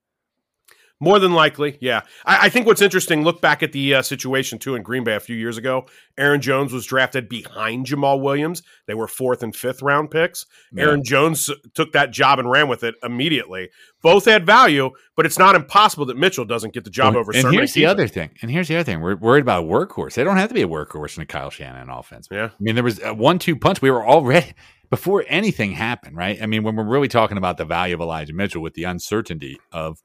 [0.99, 2.01] More than likely, yeah.
[2.25, 5.13] I, I, think what's interesting, look back at the uh, situation too in Green Bay
[5.13, 5.85] a few years ago.
[6.17, 8.63] Aaron Jones was drafted behind Jamaal Williams.
[8.87, 10.47] They were fourth and fifth round picks.
[10.73, 10.85] Yeah.
[10.85, 13.69] Aaron Jones took that job and ran with it immediately.
[14.01, 17.31] Both had value, but it's not impossible that Mitchell doesn't get the job well, over.
[17.35, 18.31] And here's the other thing.
[18.41, 18.99] And here's the other thing.
[18.99, 20.15] We're worried about a workhorse.
[20.15, 22.27] They don't have to be a workhorse in a Kyle Shanahan offense.
[22.31, 22.45] Yeah.
[22.45, 23.83] I mean, there was a one-two punch.
[23.83, 24.53] We were already
[24.89, 26.41] before anything happened, right?
[26.41, 29.59] I mean, when we're really talking about the value of Elijah Mitchell with the uncertainty
[29.71, 29.99] of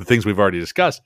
[0.00, 1.02] the things we've already discussed.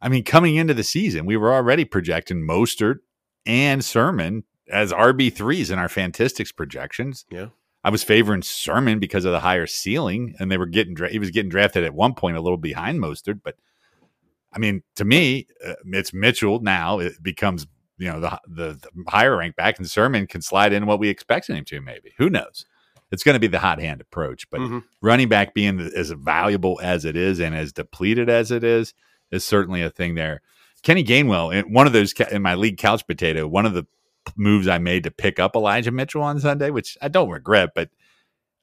[0.00, 3.00] I mean, coming into the season, we were already projecting Mostert
[3.44, 7.26] and Sermon as RB threes in our Fantistics projections.
[7.30, 7.48] Yeah,
[7.84, 11.18] I was favoring Sermon because of the higher ceiling, and they were getting dra- he
[11.18, 13.40] was getting drafted at one point a little behind Mostert.
[13.42, 13.56] But
[14.52, 17.00] I mean, to me, uh, it's Mitchell now.
[17.00, 17.66] It becomes
[17.98, 21.08] you know the, the, the higher rank back, and Sermon can slide in what we
[21.08, 21.80] expected him to.
[21.80, 22.64] Maybe who knows?
[23.10, 24.48] It's going to be the hot hand approach.
[24.50, 24.78] But mm-hmm.
[25.00, 28.94] running back being as valuable as it is and as depleted as it is
[29.30, 30.42] is certainly a thing there.
[30.82, 33.86] Kenny Gainwell, one of those in my league couch potato, one of the
[34.36, 37.90] moves I made to pick up Elijah Mitchell on Sunday, which I don't regret, but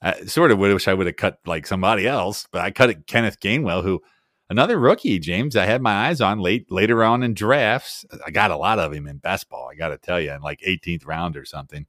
[0.01, 2.47] I sort of would wish I would have cut like somebody else.
[2.51, 4.01] But I cut it Kenneth Gainwell, who
[4.49, 5.55] another rookie, James.
[5.55, 8.05] I had my eyes on late later on in drafts.
[8.25, 9.69] I got a lot of him in best ball.
[9.71, 11.85] I got to tell you, in like 18th round or something.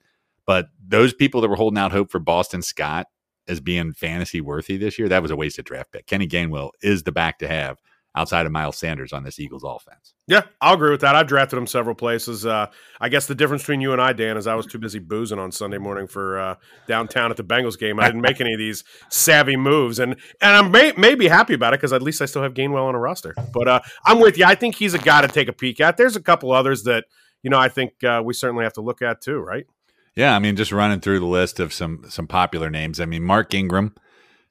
[0.47, 3.07] But those people that were holding out hope for Boston Scott
[3.49, 6.07] as being fantasy worthy this year, that was a wasted draft pick.
[6.07, 7.79] Kenny Gainwell is the back to have
[8.17, 10.15] outside of Miles Sanders on this Eagles offense.
[10.29, 11.17] Yeah, I'll agree with that.
[11.17, 12.47] I've drafted him several places.
[12.47, 12.67] Uh,
[13.01, 15.39] I guess the difference between you and I, Dan, is I was too busy boozing
[15.39, 16.55] on Sunday morning for uh,
[16.87, 17.99] downtown at the Bengals game.
[17.99, 21.55] I didn't make any of these savvy moves, and and I'm may, may be happy
[21.55, 23.35] about it because at least I still have Gainwell on a roster.
[23.53, 24.45] But uh, I'm with you.
[24.45, 25.97] I think he's a guy to take a peek at.
[25.97, 27.05] There's a couple others that
[27.43, 29.67] you know I think uh, we certainly have to look at too, right?
[30.17, 33.01] Yeah, I mean, just running through the list of some some popular names.
[33.01, 33.95] I mean, Mark Ingram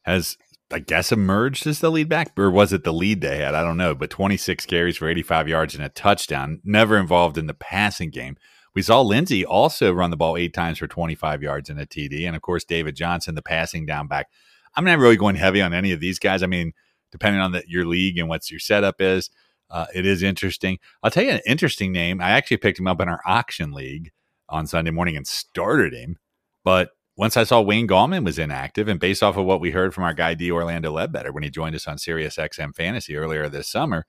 [0.04, 0.38] has
[0.72, 3.56] I guess emerged as the lead back, or was it the lead they had?
[3.56, 3.94] I don't know.
[3.96, 8.38] But 26 carries for 85 yards and a touchdown, never involved in the passing game.
[8.76, 12.26] We saw Lindsay also run the ball eight times for 25 yards and a TD.
[12.26, 14.30] And of course, David Johnson, the passing down back.
[14.76, 16.42] I'm not really going heavy on any of these guys.
[16.42, 16.74] I mean,
[17.12, 19.30] depending on the, your league and what your setup is,
[19.70, 20.80] uh, it is interesting.
[21.04, 22.20] I'll tell you an interesting name.
[22.20, 24.12] I actually picked him up in our auction league
[24.54, 26.18] on Sunday morning and started him.
[26.64, 29.94] But once I saw Wayne Gallman was inactive, and based off of what we heard
[29.94, 33.50] from our guy D Orlando Ledbetter when he joined us on Sirius XM Fantasy earlier
[33.50, 34.06] this summer,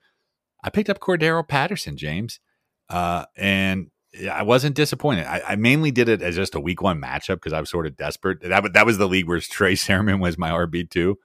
[0.62, 2.40] I picked up Cordarrelle Patterson, James,
[2.88, 3.90] uh, and
[4.30, 5.26] I wasn't disappointed.
[5.26, 7.86] I, I, mainly did it as just a week one matchup because I was sort
[7.86, 8.40] of desperate.
[8.42, 11.18] That that was the league where Trey Sermon was my RB two,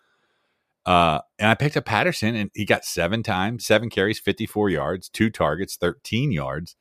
[0.86, 4.70] uh, and I picked up Patterson, and he got seven times, seven carries, fifty four
[4.70, 6.76] yards, two targets, thirteen yards.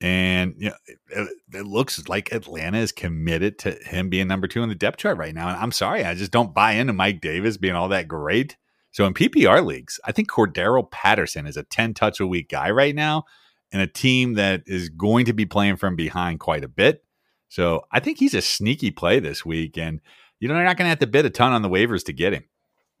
[0.00, 0.76] And you know,
[1.08, 4.98] it, it, looks like Atlanta is committed to him being number two in the depth
[4.98, 5.48] chart right now.
[5.48, 8.56] And I'm sorry, I just don't buy into Mike Davis being all that great.
[8.92, 12.70] So in PPR leagues, I think Cordarrelle Patterson is a 10 touch a week guy
[12.70, 13.24] right now
[13.72, 17.04] in a team that is going to be playing from behind quite a bit.
[17.48, 19.76] So I think he's a sneaky play this week.
[19.76, 20.00] And
[20.38, 22.12] you know, you're not going to have to bid a ton on the waivers to
[22.12, 22.44] get him.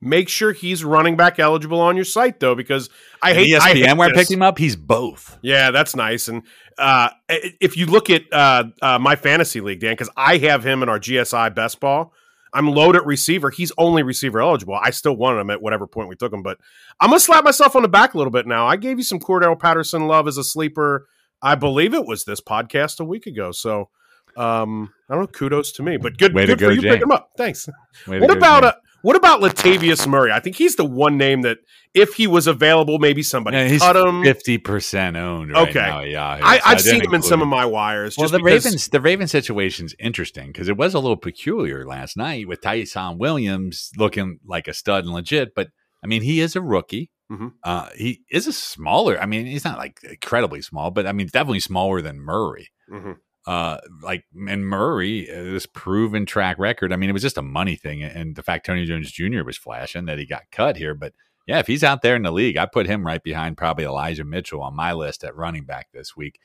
[0.00, 2.88] Make sure he's running back eligible on your site though, because
[3.20, 4.08] I hate ESPN I hate where.
[4.08, 4.56] I picked him up.
[4.56, 5.38] He's both.
[5.42, 6.28] Yeah, that's nice.
[6.28, 6.44] And
[6.78, 10.82] uh, if you look at uh, uh, my fantasy league, Dan, because I have him
[10.82, 12.12] in our GSI best ball.
[12.54, 13.50] I'm low at receiver.
[13.50, 14.74] He's only receiver eligible.
[14.74, 16.58] I still wanted him at whatever point we took him, but
[16.98, 18.66] I'm gonna slap myself on the back a little bit now.
[18.66, 21.06] I gave you some Cordarrelle Patterson love as a sleeper.
[21.42, 23.52] I believe it was this podcast a week ago.
[23.52, 23.90] So
[24.36, 25.26] um, I don't know.
[25.26, 26.32] Kudos to me, but good.
[26.32, 26.88] Way good to go, for you Jay.
[26.88, 27.32] picking him up.
[27.36, 27.68] Thanks.
[28.06, 28.80] Way What about Jay.
[29.02, 30.32] What about Latavius Murray?
[30.32, 31.58] I think he's the one name that,
[31.94, 34.22] if he was available, maybe somebody he's cut him.
[34.24, 35.80] fifty percent owned right Okay.
[35.80, 36.00] now.
[36.00, 37.42] Yeah, I, so didn't seen him in some him.
[37.42, 38.16] of my wires.
[38.18, 42.16] Well, the because- Ravens, the Ravens situation's interesting because it was a little peculiar last
[42.16, 45.54] night with Ty'Son Williams looking like a stud and legit.
[45.54, 45.68] But
[46.02, 47.10] I mean, he is a rookie.
[47.30, 47.52] Mhm.
[47.62, 49.20] Uh, he is a smaller.
[49.20, 52.68] I mean, he's not like incredibly small, but I mean, definitely smaller than Murray.
[52.90, 53.16] Mhm.
[53.46, 56.92] Uh, like and Murray, uh, this proven track record.
[56.92, 59.42] I mean, it was just a money thing, and the fact Tony Jones Jr.
[59.42, 60.94] was flashing that he got cut here.
[60.94, 61.14] But
[61.46, 64.24] yeah, if he's out there in the league, I put him right behind probably Elijah
[64.24, 66.40] Mitchell on my list at running back this week.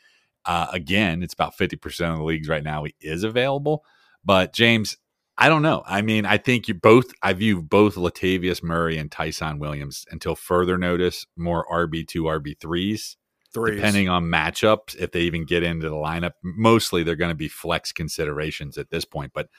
[0.45, 3.84] Uh, again, it's about fifty percent of the leagues right now he is available.
[4.23, 4.95] But James,
[5.38, 5.84] I don't know.
[5.86, 7.12] I mean, I think you both.
[7.21, 12.58] I view both Latavius Murray and Ty'Son Williams until further notice more RB two, RB
[12.60, 13.17] threes
[13.53, 13.75] Threes.
[13.75, 16.33] depending on matchups, if they even get into the lineup.
[16.43, 19.49] Mostly they're going to be flex considerations at this point, but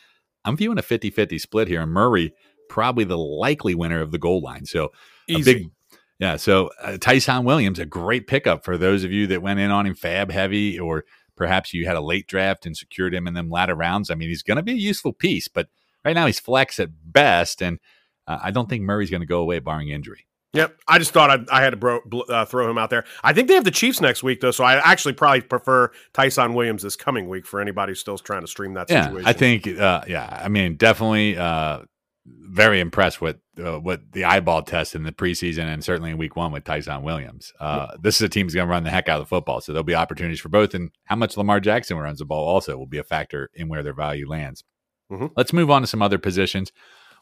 [0.45, 1.81] I'm viewing a 50 50 split here.
[1.81, 2.35] And Murray,
[2.69, 4.67] probably the likely winner of the goal line.
[4.67, 4.93] So
[5.29, 5.51] Easy.
[5.51, 5.71] a big,
[6.19, 6.37] yeah.
[6.37, 9.87] So uh, Ty'Son Williams, a great pickup for those of you that went in on
[9.87, 11.05] him fab heavy, or
[11.37, 14.11] perhaps you had a late draft and secured him in them latter rounds.
[14.11, 15.69] I mean, he's going to be a useful piece, but
[16.05, 17.63] right now he's flex at best.
[17.63, 17.79] And
[18.27, 20.27] uh, I don't think Murray's going to go away barring injury.
[20.55, 20.77] Yep.
[20.89, 23.05] I just thought I, I had to bro, bl- uh, throw him out there.
[23.23, 26.55] I think they have the Chiefs next week, though, so I actually probably prefer Ty'Son
[26.55, 29.29] Williams this coming week for anybody who's still trying to stream that Yeah, situation.
[29.29, 29.67] I think.
[29.69, 31.81] Uh, yeah, I mean, definitely uh,
[32.27, 36.37] very impressed with uh, what the eyeball test in the preseason and certainly in week
[36.37, 37.53] one with Ty'Son Williams.
[37.61, 39.61] Uh, This is a team that's going to run the heck out of the football,
[39.61, 40.73] so there'll be opportunities for both.
[40.75, 43.83] And how much Lamar Jackson runs the ball also will be a factor in where
[43.83, 44.65] their value lands.
[45.13, 45.33] Mhm.
[45.37, 46.73] Let's move on to some other positions.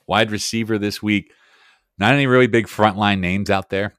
[0.06, 1.32] Wide receiver this week.
[1.98, 3.94] Not any really big frontline names out there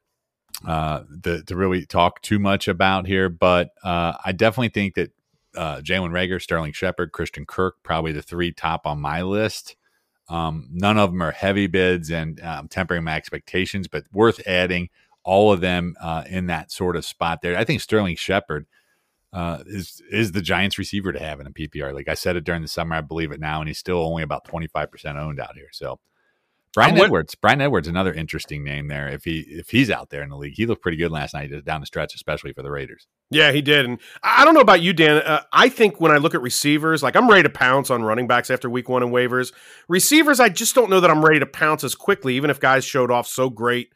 [0.67, 5.11] uh, to, to really talk too much about here, but uh, I definitely think that
[5.55, 9.75] uh, Jalen Reagor, Sterling Shepard, Christian Kirk, probably the three top on my list.
[10.29, 14.89] Um, none of them are heavy bids and um, tempering my expectations, but worth adding
[15.23, 17.57] all of them uh, in that sort of spot there.
[17.57, 18.65] I think Sterling Shepard
[19.31, 22.43] uh, is is the Giants receiver to have in a PPR Like I said it
[22.43, 25.17] during the summer, I believe it now, and he's still only about twenty five percent
[25.17, 25.69] owned out here.
[25.71, 25.99] So
[26.73, 29.07] Bryan I'm Edwards, Bryan Edwards, another interesting name there.
[29.07, 31.51] If he if he's out there in the league, he looked pretty good last night
[31.63, 33.07] down the stretch, especially for the Raiders.
[33.29, 33.85] Yeah, he did.
[33.85, 35.17] And I don't know about you, Dan.
[35.17, 38.27] Uh, I think when I look at receivers, like I'm ready to pounce on running
[38.27, 39.53] backs after week one in waivers.
[39.87, 42.83] Receivers, I just don't know that I'm ready to pounce as quickly, even if guys
[42.83, 43.89] showed off so great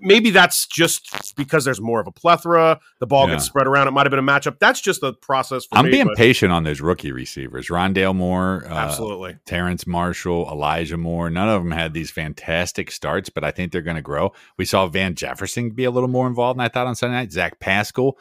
[0.00, 2.80] maybe that's just because there's more of a plethora.
[2.98, 3.34] The ball Yeah.
[3.34, 3.88] gets spread around.
[3.88, 4.58] It might have been a matchup.
[4.58, 5.90] That's just the process for I'm me.
[5.92, 7.68] being but patient on those rookie receivers.
[7.68, 9.36] Rondale Moore, uh, absolutely.
[9.46, 11.30] Terrace Marshall, Elijah Moore.
[11.30, 14.32] None of them had these fantastic starts, but I think they're going to grow.
[14.56, 17.32] We saw Van Jefferson be a little more involved than I thought on Sunday night.
[17.32, 18.16] Zach Pascal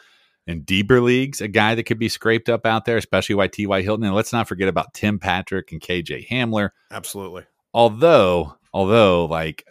[0.48, 3.82] in deeper leagues, a guy that could be scraped up out there, especially by T.Y.
[3.84, 4.06] Hilton.
[4.06, 6.72] And let's not forget about Tim Patrick and KJ Hamler.
[6.92, 7.44] Absolutely.
[7.74, 9.64] Although, although, like,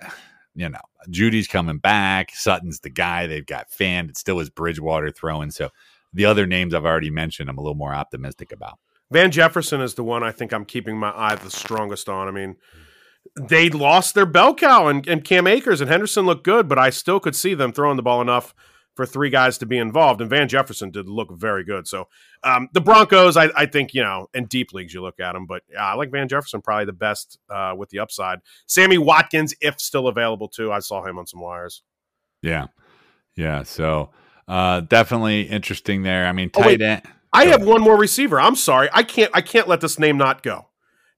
[0.58, 2.34] you know, Jeudy's coming back.
[2.34, 4.10] Sutton's the guy they've got fanned.
[4.10, 5.52] It still is Bridgewater throwing.
[5.52, 5.70] So
[6.12, 8.78] the other names I've already mentioned, I'm a little more optimistic about.
[9.12, 12.26] Van Jefferson is the one I think I'm keeping my eye the strongest on.
[12.26, 12.56] I mean,
[13.40, 16.90] they lost their bell cow and, and Cam Akers and Henderson looked good, but I
[16.90, 18.52] still could see them throwing the ball enough
[18.98, 20.20] for three guys to be involved.
[20.20, 21.86] And Van Jefferson did look very good.
[21.86, 22.08] So
[22.42, 25.46] um, the Broncos, I, I think, you know, in deep leagues you look at them,
[25.46, 28.40] but yeah, I like Van Jefferson probably the best uh, with the upside.
[28.66, 31.84] Sammy Watkins, if still available too, I saw him on some wires.
[32.42, 32.66] Yeah.
[33.36, 33.62] Yeah.
[33.62, 34.10] So
[34.48, 36.26] uh definitely interesting there.
[36.26, 36.82] I mean, Oh, tight wait.
[36.82, 37.02] end.
[37.32, 38.40] I have one more receiver.
[38.40, 39.30] I'm sorry, I can't.
[39.32, 40.66] I can't let this name not go.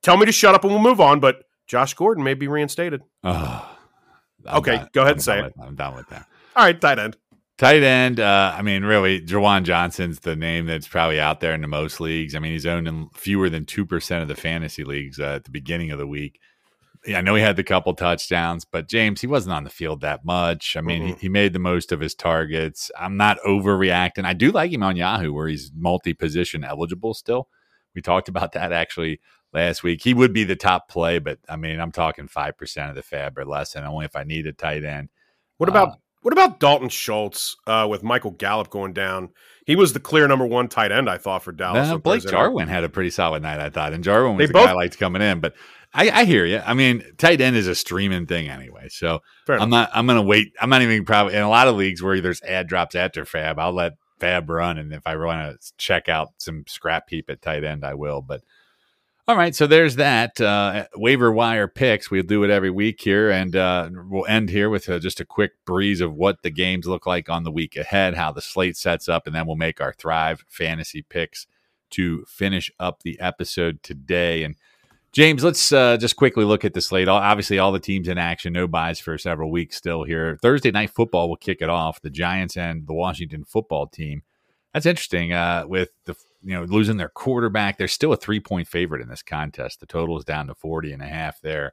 [0.02, 1.18] Tell me to shut up and we'll move on.
[1.20, 3.00] But Josh Gordon may be reinstated.
[3.24, 3.76] Oh,
[4.46, 5.42] Okay, go ahead and I'm say it.
[5.44, 6.26] with- I'm done with that.
[6.56, 7.16] All right, tight end.
[7.60, 11.60] Tight end, uh, I mean, really, Juwan Johnson's the name that's probably out there in
[11.60, 12.34] the most leagues.
[12.34, 15.50] I mean, he's owned in fewer than 2% of the fantasy leagues uh, at the
[15.50, 16.40] beginning of the week.
[17.06, 20.00] Yeah, I know he had the couple touchdowns, but James, he wasn't on the field
[20.00, 20.74] that much.
[20.74, 21.18] I mean, he, Mhm.
[21.20, 22.90] he made the most of his targets.
[22.98, 24.24] I'm not overreacting.
[24.24, 27.50] I do like him on Yahoo, where he's multi position eligible still.
[27.94, 29.20] We talked about that actually
[29.52, 30.02] last week.
[30.02, 33.36] He would be the top play, but I mean, I'm talking 5% of the FAAB
[33.36, 35.10] or less, and only if I need a tight end.
[35.58, 39.30] What Uh, about what about Dalton Schultz uh, with Michael Gallup going down?
[39.66, 41.88] He was the clear number one tight end, I thought, for Dallas.
[41.88, 44.52] Uh, Blake Jarwin had a pretty solid night, I thought, and Jarwin was They the
[44.52, 45.40] both- guy I liked coming in.
[45.40, 45.54] But
[45.92, 46.60] I, I hear you.
[46.64, 49.90] I mean, tight end is a streaming thing anyway, so I'm not.
[49.92, 50.52] I'm gonna wait.
[50.60, 53.58] I'm not even probably in a lot of leagues where there's ad drops after FAAB.
[53.58, 57.42] I'll let FAAB run, and if I want to check out some scrap heap at
[57.42, 58.22] tight end, I will.
[58.22, 58.42] But
[59.30, 62.10] all right, so there's that uh, waiver wire picks.
[62.10, 65.24] We'll do it every week here, and uh, we'll end here with uh, just a
[65.24, 68.76] quick breeze of what the games look like on the week ahead, how the slate
[68.76, 71.46] sets up, and then we'll make our Thrive fantasy picks
[71.90, 74.42] to finish up the episode today.
[74.42, 74.56] And
[75.12, 77.06] James, let's uh, just quickly look at the slate.
[77.06, 80.38] Obviously, all the teams in action, no byes for several weeks still here.
[80.42, 82.02] Thursday night football will kick it off.
[82.02, 84.24] The Giants and the Washington football team.
[84.74, 85.32] That's interesting.
[85.32, 89.08] Uh, with the you know losing their quarterback, they're still a three point favorite in
[89.08, 89.80] this contest.
[89.80, 91.72] The total is down to 40 and a half there.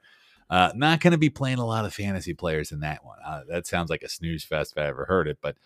[0.50, 3.18] Uh, not going to be playing a lot of fantasy players in that one.
[3.26, 5.40] Uh, that sounds like a snooze fest if I ever heard it.
[5.42, 5.58] But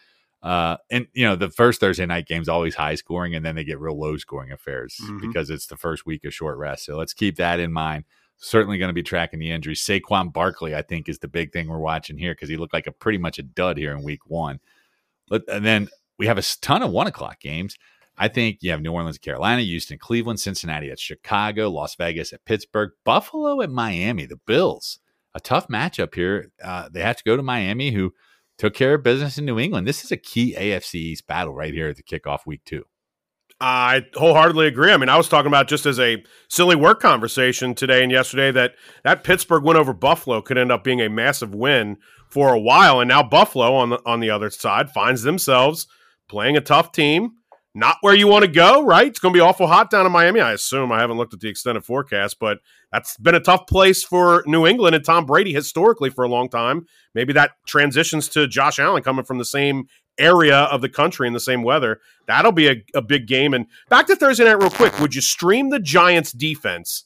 [0.42, 3.64] uh, and you know the first Thursday night game's always high scoring, and then they
[3.64, 5.22] get real low scoring affairs Mhm.
[5.22, 6.86] because it's the first week of short rest.
[6.86, 8.06] So let's keep that in mind.
[8.38, 9.86] Certainly going to be tracking the injuries.
[9.86, 12.88] Saquon Barkley, I think, is the big thing we're watching here because he looked like
[12.88, 14.60] a pretty much a dud here in week one.
[15.30, 17.78] But and then we have a ton of one o'clock games.
[18.22, 22.46] I think you have New Orleans, Carolina, Houston, Cleveland, Cincinnati at Chicago, Las Vegas at
[22.46, 24.28] Pittsburgh, Buffalo at Miami.
[24.28, 25.00] The Bills,
[25.34, 26.52] a tough matchup here.
[26.64, 28.14] Uh, they have to go to Miami, who
[28.60, 29.88] took care of business in New England.
[29.88, 32.84] This is a key AFC East battle right here at the kickoff week two.
[33.60, 34.92] I wholeheartedly agree.
[34.92, 38.52] I mean, I was talking about just as a silly work conversation today and yesterday
[38.52, 41.98] that that Pittsburgh win over Buffalo could end up being a massive win
[42.30, 45.88] for a while, and now Buffalo on the on the other side finds themselves
[46.30, 47.32] playing a tough team,
[47.74, 48.84] not where you want to go.
[48.84, 49.08] Right?
[49.08, 50.40] It's going to be awful hot down in Miami.
[50.42, 50.92] I assume.
[50.92, 52.60] I haven't looked at the extended forecast, but
[52.92, 56.50] that's been a tough place for New England and Tom Brady historically for a long
[56.50, 56.86] time.
[57.16, 59.88] Maybe that transitions to Josh Allen coming from the same
[60.20, 62.00] area of the country in the same weather.
[62.28, 63.54] That'll be a, a big game.
[63.54, 65.00] And back to Thursday night, real quick.
[65.00, 67.06] Would you stream the Giants defense?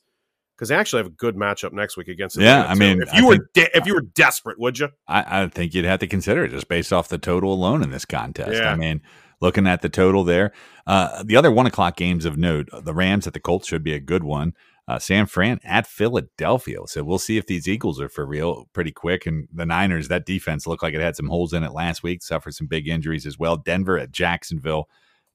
[0.55, 2.37] Because they actually have a good matchup next week against.
[2.37, 2.79] Yeah, Atlanta, I too.
[2.79, 4.89] mean, if I you were think- de- if you were desperate, would you?
[5.07, 7.91] I, I think you'd have to consider it just based off the total alone in
[7.91, 8.53] this contest.
[8.53, 8.71] Yeah.
[8.71, 9.01] I mean,
[9.41, 10.51] looking at the total there,
[10.87, 13.93] uh, the other one o'clock games of note, the Rams at the Colts should be
[13.93, 14.53] a good one.
[14.87, 16.77] Uh, San Fran at Philadelphia.
[16.85, 19.25] So we'll see if these Eagles are for real pretty quick.
[19.25, 22.21] And the Niners, that defense looked like it had some holes in it last week,
[22.21, 23.57] suffered some big injuries as well.
[23.57, 24.87] Denver at Jacksonville,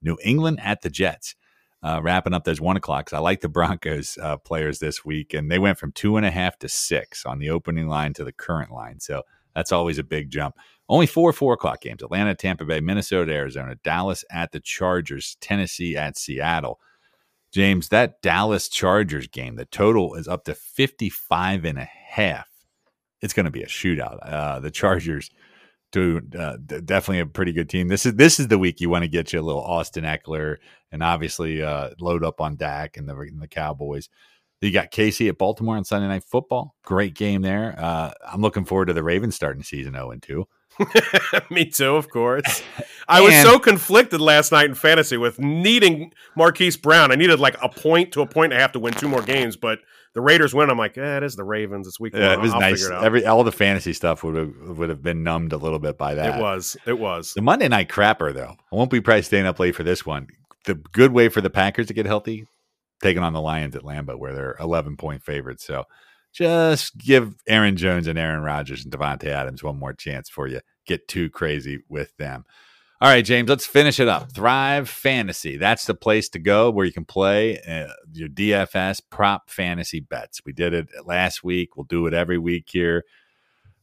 [0.03, 1.35] New England at the Jets.
[1.83, 3.13] Uh, wrapping up those one o'clocks.
[3.13, 6.31] I like the Broncos uh, players this week, and they went from two and a
[6.31, 9.01] half to six on the opening line to the current line.
[9.01, 9.23] So
[9.55, 10.57] that's always a big jump.
[10.89, 15.97] Only four four o'clock games Atlanta, Tampa Bay, Minnesota, Arizona, Dallas at the Chargers, Tennessee
[15.97, 16.81] at Seattle.
[17.53, 22.49] James, that Dallas Chargers game, the total is up to 55 and a half.
[23.21, 24.19] It's going to be a shootout.
[24.23, 25.31] Uh, the Chargers
[25.93, 27.89] do uh, definitely a pretty good team.
[27.89, 30.57] This is this is the week you want to get you a little Austin Ekeler
[30.93, 34.09] and obviously uh, load up on Dak and the and the Cowboys.
[34.61, 36.75] You got Casey at Baltimore on Sunday Night Football.
[36.85, 37.75] Great game there.
[37.79, 40.47] Uh, I'm looking forward to the Ravens starting season 0 and 2.
[41.51, 42.63] Me too, of course.
[43.09, 47.11] I was so conflicted last night in fantasy with needing Marquise Brown.
[47.11, 49.23] I needed like a point to a point and a half to win two more
[49.23, 49.81] games, but
[50.15, 50.71] the Raiders win.
[50.71, 51.87] I'm like, eh, it is the Ravens.
[51.87, 52.85] It's week Yeah, it was I'll nice.
[52.85, 53.05] it out.
[53.05, 56.15] Every all the fantasy stuff would have would have been numbed a little bit by
[56.15, 56.39] that.
[56.39, 56.77] it was.
[56.87, 57.33] It was.
[57.35, 60.29] The Monday night crapper, though, I won't be probably staying up late for this one.
[60.67, 62.47] The good way for the Packers to get healthy,
[63.03, 65.65] taking on the Lions at Lambeau, where they're 11 point favorites.
[65.65, 65.85] So
[66.33, 70.61] just give Aaron Jones and Aaron Rodgers and Davante Adams one more chance for you
[70.87, 72.45] get too crazy with them.
[73.03, 74.31] All right, James, let's finish it up.
[74.33, 75.57] Thrive Fantasy.
[75.57, 80.43] That's the place to go where you can play uh, your DFS prop fantasy bets.
[80.45, 81.77] We did it last week.
[81.77, 83.05] We'll do it every week here.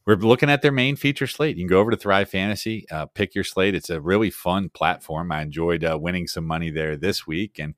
[0.05, 1.57] We're looking at their main feature slate.
[1.57, 3.73] You can go over to Thrive Fantasy, uh, pick your slate.
[3.73, 5.31] It's a really fun platform.
[5.31, 7.57] I enjoyed uh, winning some money there this week.
[7.57, 7.73] And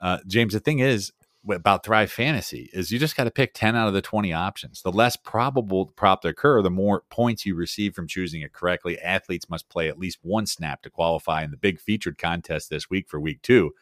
[0.00, 1.12] uh, James, the thing is
[1.48, 4.82] about Thrive Fantasy is you just got to pick 10 out of the 20 options.
[4.82, 8.98] The less probable prop to occur, the more points you receive from choosing it correctly.
[8.98, 12.90] Athletes must play at least one snap to qualify in the big featured contest this
[12.90, 13.72] week for week two.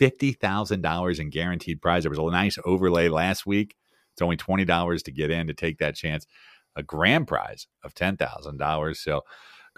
[0.00, 2.04] $50,000 in guaranteed prize.
[2.04, 3.74] There was a nice overlay last week.
[4.12, 6.24] It's only $20 to get in to take that chance.
[6.76, 8.96] A grand prize of $10,000.
[8.96, 9.22] So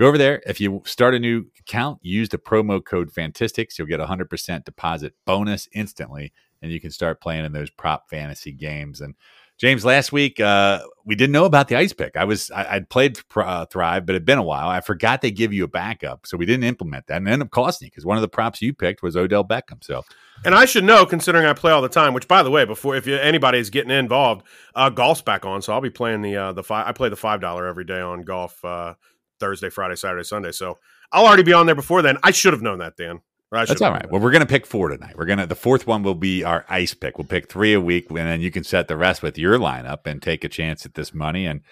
[0.01, 0.43] go over there.
[0.47, 3.79] If you start a new account, use the promo code Fantistics.
[3.79, 6.33] You'll get a 100% deposit bonus instantly,
[6.63, 9.03] and you can start playing in those prop fantasy games.
[9.03, 9.15] And
[9.59, 12.17] James, last week uh, we didn't know about the ice pick.
[12.17, 14.69] I was I, would played uh, Thrive, but it'd been a while.
[14.69, 17.49] I forgot they give you a backup, so we didn't implement that, and it ended
[17.49, 19.85] up costing you because one of the props you picked was Odell Beckham.
[19.85, 20.03] So,
[20.47, 22.15] and I should know, considering I play all the time.
[22.15, 25.75] Which, by the way, before if you, anybody's getting involved, uh, golf's back on, so
[25.75, 26.87] I'll be playing the uh, the five.
[26.87, 28.95] I play the five dollar every day on golf uh,
[29.41, 30.53] Thursday, Friday, Saturday, Sunday.
[30.53, 30.79] So
[31.11, 32.19] I'll already be on there before then.
[32.23, 33.21] I should have known that, Dan.
[33.69, 34.09] That's all right.
[34.09, 35.17] Well, we're going to pick four tonight.
[35.17, 37.19] We're going to, the fourth one will be our ice pick.
[37.19, 40.07] We'll pick three a week, and then you can set the rest with your lineup
[40.07, 41.47] and take a chance at this money.
[41.47, 41.63] And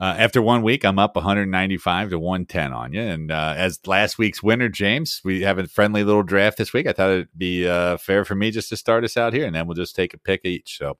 [0.00, 3.02] uh, after one week, I'm up 195 to 110 on you.
[3.02, 6.86] And uh, as last week's winner, James, we have a friendly little draft this week.
[6.86, 9.54] I thought it'd be uh, fair for me just to start us out here, and
[9.54, 10.78] then we'll just take a pick each.
[10.78, 10.96] So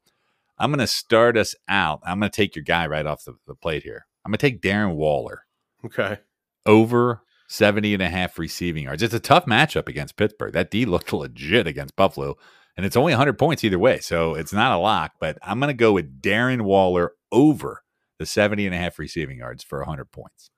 [0.58, 2.00] I'm going to start us out.
[2.04, 4.06] I'm going to take your guy right off the, the plate here.
[4.24, 5.44] I'm going to take Darren Waller.
[5.84, 6.18] Okay.
[6.66, 9.02] Over 70 and a half receiving yards.
[9.02, 10.52] It's a tough matchup against Pittsburgh.
[10.52, 12.36] That D looked legit against Buffalo,
[12.76, 13.98] and it's only 100 points either way.
[14.00, 17.82] So it's not a lock, but I'm going to go with Darren Waller over
[18.18, 20.50] the 70 and a half receiving yards for 100 points.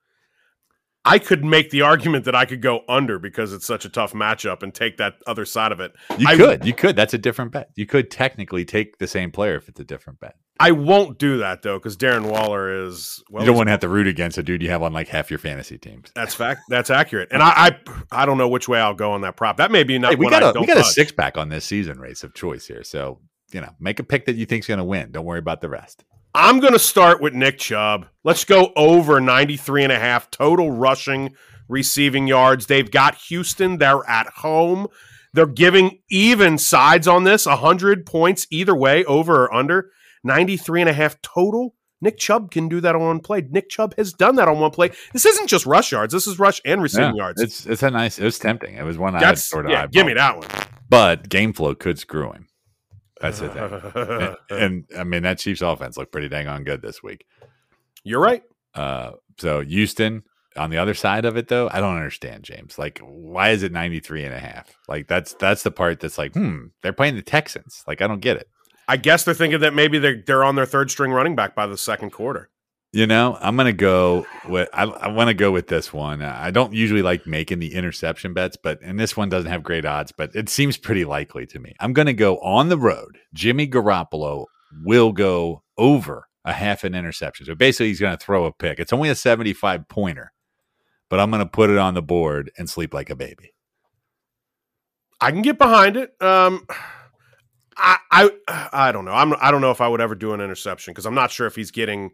[1.05, 4.13] I could make the argument that I could go under because it's such a tough
[4.13, 5.93] matchup and take that other side of it.
[6.19, 6.67] You I, could.
[6.67, 6.95] You could.
[6.95, 7.71] That's a different bet.
[7.75, 10.37] You could technically take the same player if it's a different bet.
[10.61, 13.23] I won't do that though because Darren Waller is.
[13.31, 15.09] Well, you don't want to have to root against a dude you have on like
[15.09, 16.13] half your fantasy teams.
[16.15, 16.61] That's fact.
[16.69, 17.31] That's accurate.
[17.33, 17.79] And I, I,
[18.13, 19.57] I don't know which way I'll go on that prop.
[19.57, 20.11] That may be not.
[20.13, 20.87] Hey, we got I a we got touch.
[20.87, 22.85] a six pack on this season race of choice here.
[22.85, 23.21] So
[23.53, 25.13] you know, make a pick that you think's going to win.
[25.13, 26.05] Don't worry about the rest.
[26.35, 28.07] I'm going to start with Nick Chubb.
[28.23, 31.35] Let's go over 93 and a half total rushing
[31.69, 32.67] receiving yards.
[32.67, 33.79] They've got Houston.
[33.79, 34.89] They're at home.
[35.33, 39.91] They're giving even sides on this 100 points either way, over or under.
[40.25, 41.75] 93 and a half total.
[42.03, 43.47] Nick Chubb can do that on one play.
[43.51, 44.91] Nick Chubb has done that on one play.
[45.13, 46.15] This isn't just rush yards.
[46.15, 47.43] This is rush and receiving Yeah, yards.
[47.43, 48.19] It's it's a nice.
[48.19, 48.77] It was tempting.
[48.77, 49.73] It was one I sort of.
[49.73, 49.87] yeah.
[49.87, 50.49] Give me that one.
[50.89, 52.49] But game flow could screw him.
[53.21, 54.37] That's the thing.
[54.51, 57.27] and, and, I mean that Chiefs offense looked pretty dang on good this week.
[58.03, 58.43] You're right.
[58.75, 60.23] Uh, so Houston
[60.57, 62.79] on the other side of it though, I don't understand James.
[62.79, 64.75] Like why is it 93 and a half?
[64.89, 67.85] Like that's that's the part that's like, hmm, they're playing the Texans.
[67.87, 68.49] Like I don't get it.
[68.89, 71.67] I guess they're thinking that maybe they're they're on their third string running back by
[71.67, 72.51] the second quarter.
[72.93, 76.23] You know, I'm gonna go with I, I want to go with this one.
[76.23, 79.85] I don't usually like making the interception bets, but and this one doesn't have great
[79.85, 81.75] odds, but it seems pretty likely to me.
[81.79, 83.19] I'm gonna go on the road.
[83.33, 84.47] Jimmy Garoppolo
[84.85, 87.47] will go over a half an interception.
[87.47, 88.81] So basically, he's gonna throw a pick.
[88.81, 90.33] It's only a 75 pointer,
[91.09, 93.53] but I'm gonna put it on the board and sleep like a baby.
[95.21, 96.21] I can get behind it.
[96.21, 96.67] Um,
[97.77, 98.31] I, I
[98.73, 99.13] I don't know.
[99.13, 101.47] I'm I don't know if I would ever do an interception because I'm not sure
[101.47, 102.11] if he's getting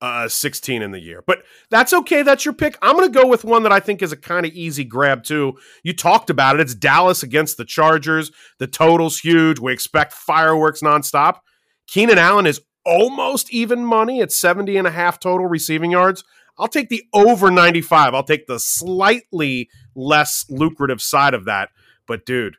[0.00, 1.22] uh 16 in the year.
[1.26, 2.22] But that's okay.
[2.22, 2.76] That's your pick.
[2.82, 5.24] I'm going to go with one that I think is a kind of easy grab
[5.24, 5.58] too.
[5.82, 6.60] You talked about it.
[6.60, 8.30] It's Dallas against the Chargers.
[8.58, 9.58] The total's huge.
[9.58, 11.38] We expect fireworks nonstop.
[11.86, 16.24] Keenan Allen is almost even money at 70 and a half total receiving yards.
[16.58, 18.14] I'll take the over 95.
[18.14, 21.70] I'll take the slightly less lucrative side of that.
[22.06, 22.56] But dude,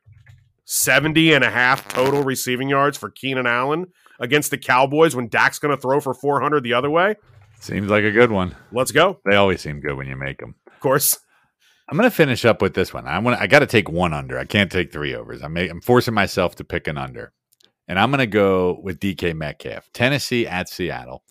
[0.66, 3.88] 70 and a half total receiving yards for Keenan Allen
[4.20, 7.16] against the Cowboys when Dak's going to throw for 400 the other way.
[7.59, 8.55] Seems like a good one.
[8.72, 9.20] Let's go.
[9.26, 10.55] They always seem good when you make them.
[10.68, 11.18] Of course.
[11.88, 13.07] I'm going to finish up with this one.
[13.07, 13.39] I want.
[13.39, 14.39] I got to take one under.
[14.39, 15.43] I can't take three overs.
[15.43, 15.55] I'm.
[15.55, 17.32] I'm forcing myself to pick an under,
[17.88, 21.24] and I'm going to go with DK Metcalf, Tennessee at Seattle.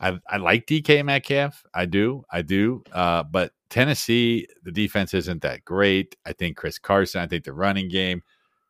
[0.00, 1.62] I, I like DK Metcalf.
[1.74, 2.24] I do.
[2.30, 2.82] I do.
[2.90, 6.16] Uh, but Tennessee, the defense isn't that great.
[6.26, 8.22] I think Chris Carson, I think the running game,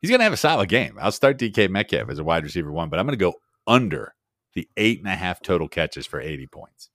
[0.03, 0.97] he's going to have a solid game.
[0.99, 3.35] I'll start DK Metcalf as a wide receiver one, but I'm going to go
[3.65, 4.13] under
[4.53, 6.89] the eight and a half total catches for 80 points.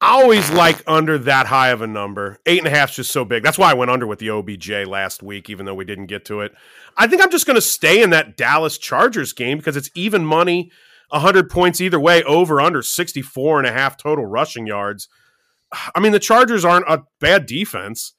[0.00, 2.38] I always like under that high of a number.
[2.46, 3.42] Eight and a half is just so big.
[3.42, 6.24] That's why I went under with the OBJ last week, even though we didn't get
[6.26, 6.52] to it.
[6.96, 10.24] I think I'm just going to stay in that Dallas Chargers game because it's even
[10.24, 10.70] money,
[11.10, 15.08] 100 points either way, over under 64 and a half total rushing yards.
[15.94, 18.14] I mean, the Chargers aren't a bad defense,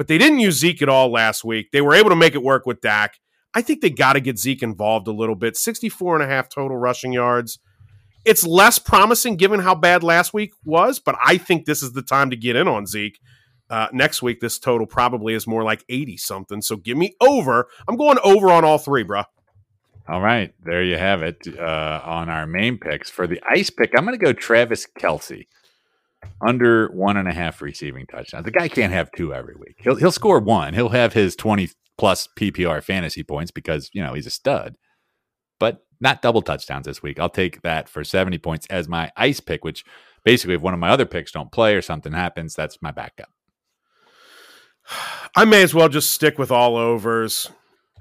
[0.00, 1.72] but they didn't use Zeke at all last week.
[1.72, 3.20] They were able to make it work with Dak.
[3.52, 5.58] I think they got to get Zeke involved a little bit.
[5.58, 7.58] 64 and a half total rushing yards.
[8.24, 12.00] It's less promising given how bad last week was, but I think this is the
[12.00, 13.20] time to get in on Zeke.
[13.68, 16.62] Uh, next week, this total probably is more like 80 something.
[16.62, 17.68] So give me over.
[17.86, 19.24] I'm going over on all three, bro.
[20.08, 20.54] All right.
[20.64, 23.10] There you have it uh, on our main picks.
[23.10, 25.44] For the ice pick, I'm going to go Travis Kelce
[26.40, 28.44] under one and a half receiving touchdowns.
[28.44, 29.76] The guy can't have two every week.
[29.78, 34.14] He'll, he'll score one, he'll have his 20 plus PPR fantasy points because, you know,
[34.14, 34.76] he's a stud,
[35.58, 37.20] but not double touchdowns this week.
[37.20, 39.84] I'll take that for 70 points as my ice pick, which
[40.24, 43.28] basically, if one of my other picks don't play or something happens, that's my backup.
[45.36, 47.50] I may as well just stick with all overs.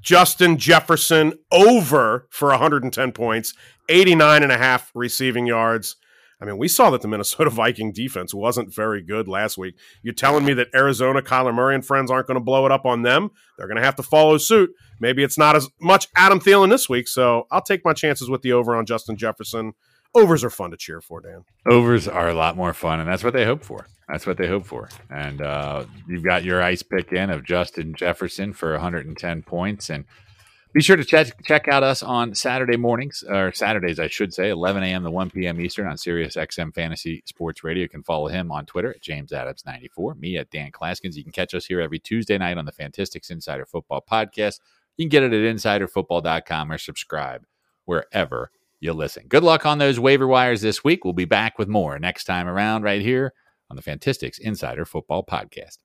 [0.01, 3.53] Justin Jefferson over for 110 points,
[3.89, 5.97] 89 and a half receiving yards.
[6.41, 9.75] I mean, we saw that the Minnesota Viking defense wasn't very good last week.
[10.01, 12.85] You're telling me that Arizona, Kyler Murray, and friends aren't going to blow it up
[12.85, 13.31] on them?
[13.57, 14.71] They're going to have to follow suit.
[14.99, 18.41] Maybe it's not as much Adam Thielen this week, so I'll take my chances with
[18.41, 19.73] the over on Justin Jefferson.
[20.15, 21.43] Overs are fun to cheer for, Dan.
[21.69, 23.87] Overs are a lot more fun, and that's what they hope for.
[24.07, 24.89] That's what they hope for.
[25.11, 30.05] And uh, you've got your ice pick in of Justin Jefferson for 110 points, and
[30.79, 34.49] be sure to check check out us on Saturday mornings or Saturdays, I should say,
[34.49, 35.03] 11 a.m.
[35.03, 35.59] to 1 p.m.
[35.59, 37.81] Eastern on Sirius XM Fantasy Sports Radio.
[37.81, 41.15] You can follow him on Twitter at James Adams94, me at Dan Clasgens.
[41.15, 44.61] You can catch us here every Tuesday night on the Fantistics Insider Football Podcast.
[44.95, 47.43] You can get it at InsiderFootball.com or subscribe
[47.83, 48.49] wherever
[48.79, 49.25] you listen.
[49.27, 51.03] Good luck on those waiver wires this week.
[51.03, 53.33] We'll be back with more next time around right here
[53.69, 55.79] on the Fantistics Insider Football Podcast.